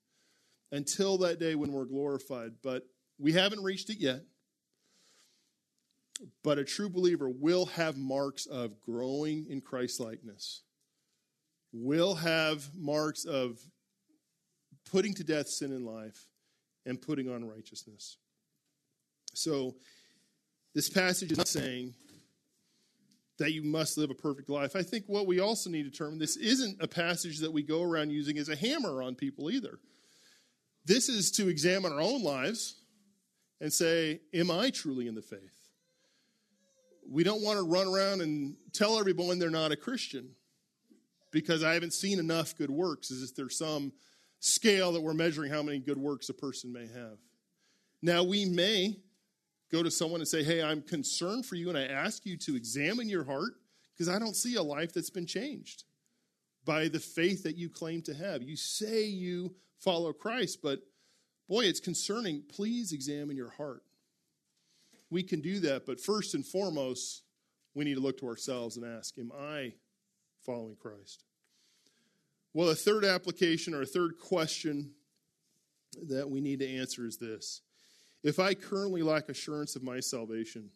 [0.73, 2.53] until that day when we're glorified.
[2.63, 2.85] But
[3.19, 4.23] we haven't reached it yet.
[6.43, 10.63] But a true believer will have marks of growing in Christ likeness,
[11.73, 13.59] will have marks of
[14.91, 16.27] putting to death sin in life
[16.87, 18.17] and putting on righteousness.
[19.35, 19.77] So,
[20.75, 21.95] this passage is not saying
[23.39, 24.75] that you must live a perfect life.
[24.75, 27.83] I think what we also need to determine this isn't a passage that we go
[27.83, 29.79] around using as a hammer on people either.
[30.85, 32.77] This is to examine our own lives
[33.61, 35.41] and say, Am I truly in the faith?
[37.09, 40.31] We don't want to run around and tell everyone they're not a Christian
[41.31, 43.93] because I haven't seen enough good works, as if there's some
[44.41, 47.19] scale that we're measuring how many good works a person may have.
[48.03, 48.97] Now, we may
[49.71, 52.57] go to someone and say, Hey, I'm concerned for you, and I ask you to
[52.57, 53.55] examine your heart
[53.93, 55.85] because I don't see a life that's been changed
[56.65, 58.43] by the faith that you claim to have.
[58.43, 60.81] You say you follow Christ, but
[61.49, 62.43] boy, it's concerning.
[62.49, 63.83] Please examine your heart.
[65.11, 67.23] We can do that, but first and foremost,
[67.75, 69.73] we need to look to ourselves and ask, Am I
[70.45, 71.25] following Christ?
[72.55, 74.93] Well, a third application or a third question
[76.09, 77.63] that we need to answer is this
[78.23, 80.71] If I currently lack assurance of my salvation,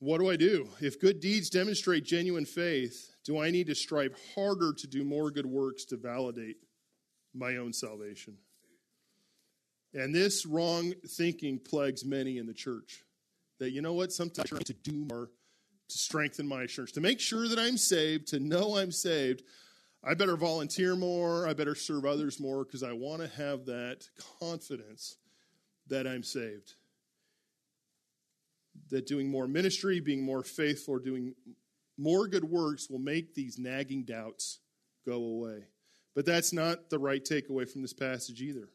[0.00, 0.68] what do I do?
[0.80, 5.30] If good deeds demonstrate genuine faith, do I need to strive harder to do more
[5.30, 6.56] good works to validate
[7.32, 8.36] my own salvation?
[9.94, 13.04] And this wrong thinking plagues many in the church.
[13.60, 15.30] That, you know what, sometimes I need to do more
[15.88, 19.44] to strengthen my assurance, to make sure that I'm saved, to know I'm saved.
[20.02, 21.46] I better volunteer more.
[21.46, 24.08] I better serve others more because I want to have that
[24.40, 25.18] confidence
[25.88, 26.74] that I'm saved.
[28.90, 31.34] That doing more ministry, being more faithful, or doing
[31.98, 34.60] more good works will make these nagging doubts
[35.06, 35.64] go away.
[36.14, 38.68] But that's not the right takeaway from this passage either.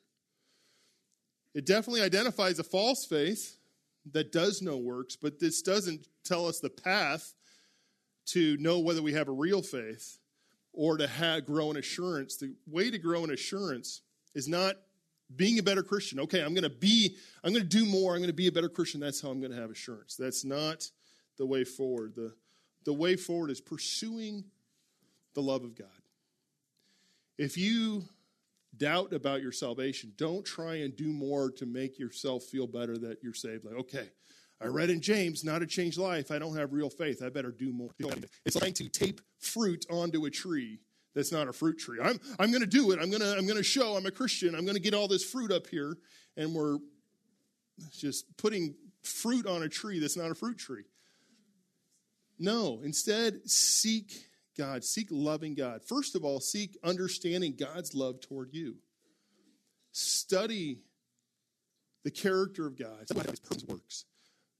[1.53, 3.57] It definitely identifies a false faith
[4.11, 7.33] that does no works, but this doesn't tell us the path
[8.27, 10.19] to know whether we have a real faith
[10.73, 12.37] or to have, grow in assurance.
[12.37, 14.01] The way to grow in assurance
[14.35, 14.75] is not
[15.35, 16.19] being a better Christian.
[16.21, 18.13] Okay, I'm going to be, I'm going to do more.
[18.13, 18.99] I'm going to be a better Christian.
[18.99, 20.15] That's how I'm going to have assurance.
[20.15, 20.89] That's not
[21.37, 22.13] the way forward.
[22.15, 22.33] The,
[22.85, 24.45] the way forward is pursuing
[25.33, 25.87] the love of God.
[27.37, 28.05] If you
[28.75, 33.17] doubt about your salvation, don't try and do more to make yourself feel better that
[33.21, 33.65] you're saved.
[33.65, 34.09] Like, okay,
[34.59, 36.31] I read in James, not a changed life.
[36.31, 37.21] I don't have real faith.
[37.21, 37.91] I better do more.
[38.45, 40.79] It's like to tape fruit onto a tree
[41.17, 41.97] that's not a fruit tree.
[42.01, 42.99] I'm, I'm going to do it.
[43.01, 44.55] I'm going to I'm going to show I'm a Christian.
[44.55, 45.97] I'm going to get all this fruit up here.
[46.37, 46.77] And we're
[47.91, 50.83] just putting fruit on a tree that's not a fruit tree.
[52.39, 54.83] No, instead, seek God.
[54.83, 55.83] Seek loving God.
[55.83, 58.75] First of all, seek understanding God's love toward you.
[59.91, 60.81] Study
[62.03, 64.05] the character of God, his works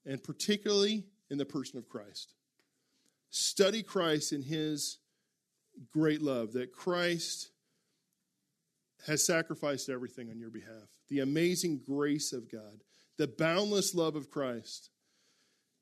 [0.08, 2.34] and particularly in the person of Christ.
[3.30, 4.98] Study Christ in his
[5.92, 7.50] great love, that Christ
[9.06, 10.90] has sacrificed everything on your behalf.
[11.10, 12.84] The amazing grace of God,
[13.18, 14.90] the boundless love of Christ,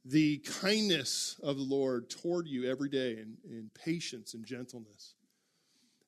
[0.03, 5.15] the kindness of the Lord toward you every day in, in patience and gentleness.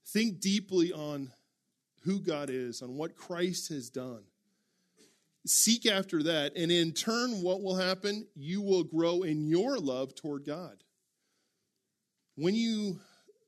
[0.05, 1.31] Think deeply on
[2.03, 4.23] who God is, on what Christ has done
[5.47, 6.53] Seek after that.
[6.55, 8.27] And in turn, what will happen?
[8.35, 10.83] You will grow in your love toward God.
[12.35, 12.99] When you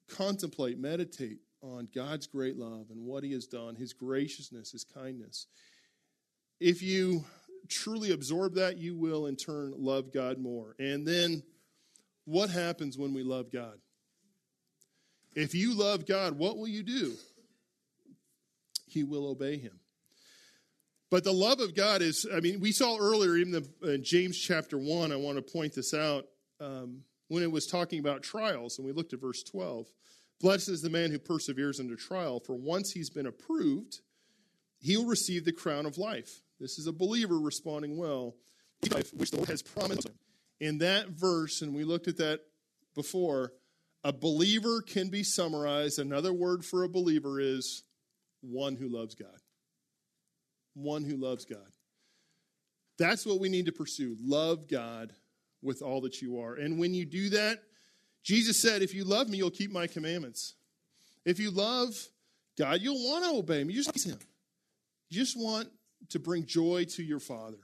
[0.09, 5.47] contemplate, meditate on God's great love and what He has done, His graciousness, His kindness,
[6.59, 7.23] if you
[7.67, 10.75] truly absorb that, you will in turn love God more.
[10.79, 11.43] And then
[12.25, 13.77] what happens when we love God?
[15.35, 17.13] If you love God, what will you do?
[18.89, 19.79] You will obey Him.
[21.11, 24.37] But the love of God is, I mean, we saw earlier, even the, in James
[24.37, 26.25] chapter 1, I want to point this out,
[26.59, 29.87] um, when it was talking about trials, and we looked at verse 12.
[30.41, 33.99] Blessed is the man who perseveres under trial, for once he's been approved,
[34.79, 36.41] he'll receive the crown of life.
[36.59, 38.35] This is a believer responding well,
[38.91, 40.15] life which the Lord has promised him.
[40.59, 42.41] In that verse, and we looked at that
[42.95, 43.53] before,
[44.03, 45.99] a believer can be summarized.
[45.99, 47.83] Another word for a believer is
[48.41, 49.37] one who loves God.
[50.73, 51.59] One who loves God.
[52.97, 54.17] That's what we need to pursue.
[54.21, 55.13] Love God
[55.61, 56.55] with all that you are.
[56.55, 57.59] And when you do that,
[58.23, 60.55] Jesus said, If you love me, you'll keep my commandments.
[61.25, 61.95] If you love
[62.57, 63.69] God, you'll want to obey him.
[63.69, 64.19] You just him.
[65.09, 65.69] You just want
[66.09, 67.57] to bring joy to your Father.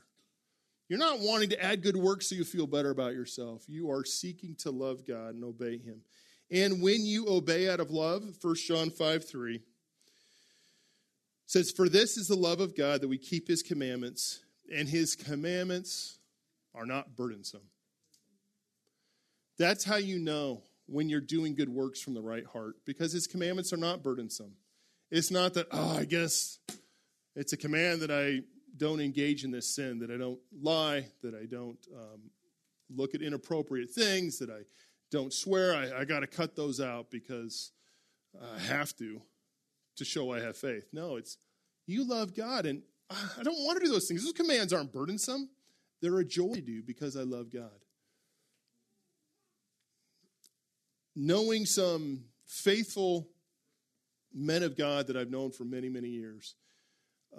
[0.88, 3.64] You're not wanting to add good works so you feel better about yourself.
[3.68, 6.02] You are seeking to love God and obey him.
[6.52, 9.62] And when you obey out of love, 1 John 5 3
[11.48, 14.42] says, For this is the love of God that we keep his commandments,
[14.74, 16.20] and his commandments
[16.76, 17.62] are not burdensome.
[19.58, 23.28] That's how you know when you're doing good works from the right heart, because his
[23.28, 24.54] commandments are not burdensome.
[25.12, 26.60] It's not that, oh, I guess
[27.36, 28.42] it's a command that I
[28.78, 32.22] don't engage in this sin, that I don't lie, that I don't um,
[32.90, 34.62] look at inappropriate things, that I
[35.12, 35.76] don't swear.
[35.76, 37.72] I, I got to cut those out because
[38.40, 39.22] I have to
[39.98, 40.90] to show I have faith.
[40.92, 41.38] No, it's
[41.88, 44.24] you love God, and I don't want to do those things.
[44.24, 45.50] Those commands aren't burdensome,
[46.02, 47.85] they're a joy to do because I love God.
[51.16, 53.28] Knowing some faithful
[54.34, 56.56] men of God that I've known for many, many years,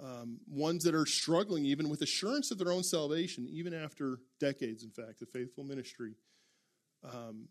[0.01, 4.83] um, ones that are struggling even with assurance of their own salvation, even after decades,
[4.83, 6.15] in fact, of faithful ministry.
[7.03, 7.47] Um,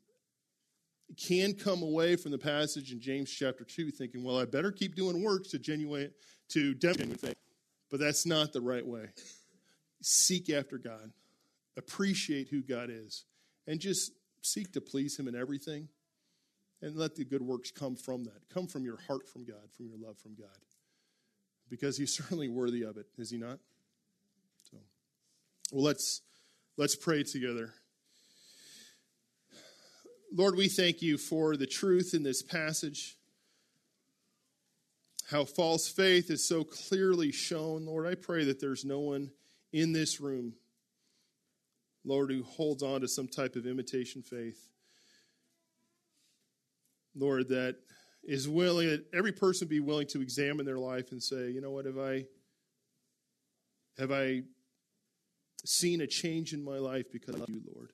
[1.16, 4.96] can come away from the passage in James chapter 2 thinking, well, I better keep
[4.96, 6.10] doing works to genuine
[6.48, 7.36] to demonstrate faith.
[7.90, 9.06] But that's not the right way.
[10.02, 11.12] Seek after God.
[11.76, 13.24] Appreciate who God is.
[13.66, 14.12] And just
[14.42, 15.88] seek to please him in everything.
[16.86, 18.48] And let the good works come from that.
[18.48, 20.46] Come from your heart from God, from your love from God.
[21.68, 23.58] Because he's certainly worthy of it, is he not?
[24.70, 24.76] So
[25.72, 26.22] well let's
[26.76, 27.74] let's pray together.
[30.32, 33.16] Lord, we thank you for the truth in this passage.
[35.28, 37.86] How false faith is so clearly shown.
[37.86, 39.32] Lord, I pray that there's no one
[39.72, 40.54] in this room,
[42.04, 44.68] Lord, who holds on to some type of imitation faith.
[47.16, 47.76] Lord, that
[48.24, 51.70] is willing, that every person be willing to examine their life and say, you know
[51.70, 52.26] what, have I
[53.98, 54.42] have I
[55.64, 57.92] seen a change in my life because of you, Lord?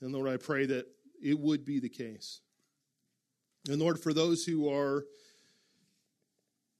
[0.00, 0.86] And Lord, I pray that
[1.22, 2.40] it would be the case.
[3.68, 5.04] And Lord, for those who are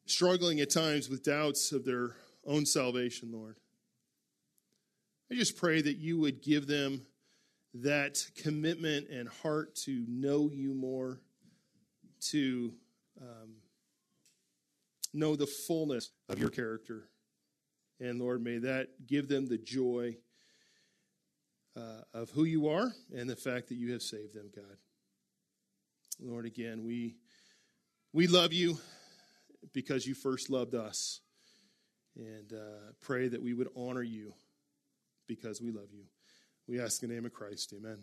[0.06, 3.56] struggling at times with doubts of their own salvation, Lord,
[5.30, 7.02] I just pray that you would give them
[7.74, 11.20] that commitment and heart to know you more,
[12.20, 12.72] to
[13.20, 13.54] um,
[15.14, 17.08] know the fullness of your character.
[18.00, 20.16] And Lord, may that give them the joy
[21.76, 24.76] uh, of who you are and the fact that you have saved them, God.
[26.20, 27.16] Lord, again, we,
[28.12, 28.78] we love you
[29.72, 31.20] because you first loved us.
[32.16, 34.34] And uh, pray that we would honor you
[35.26, 36.04] because we love you.
[36.72, 37.74] We ask in the name of Christ.
[37.76, 37.98] Amen.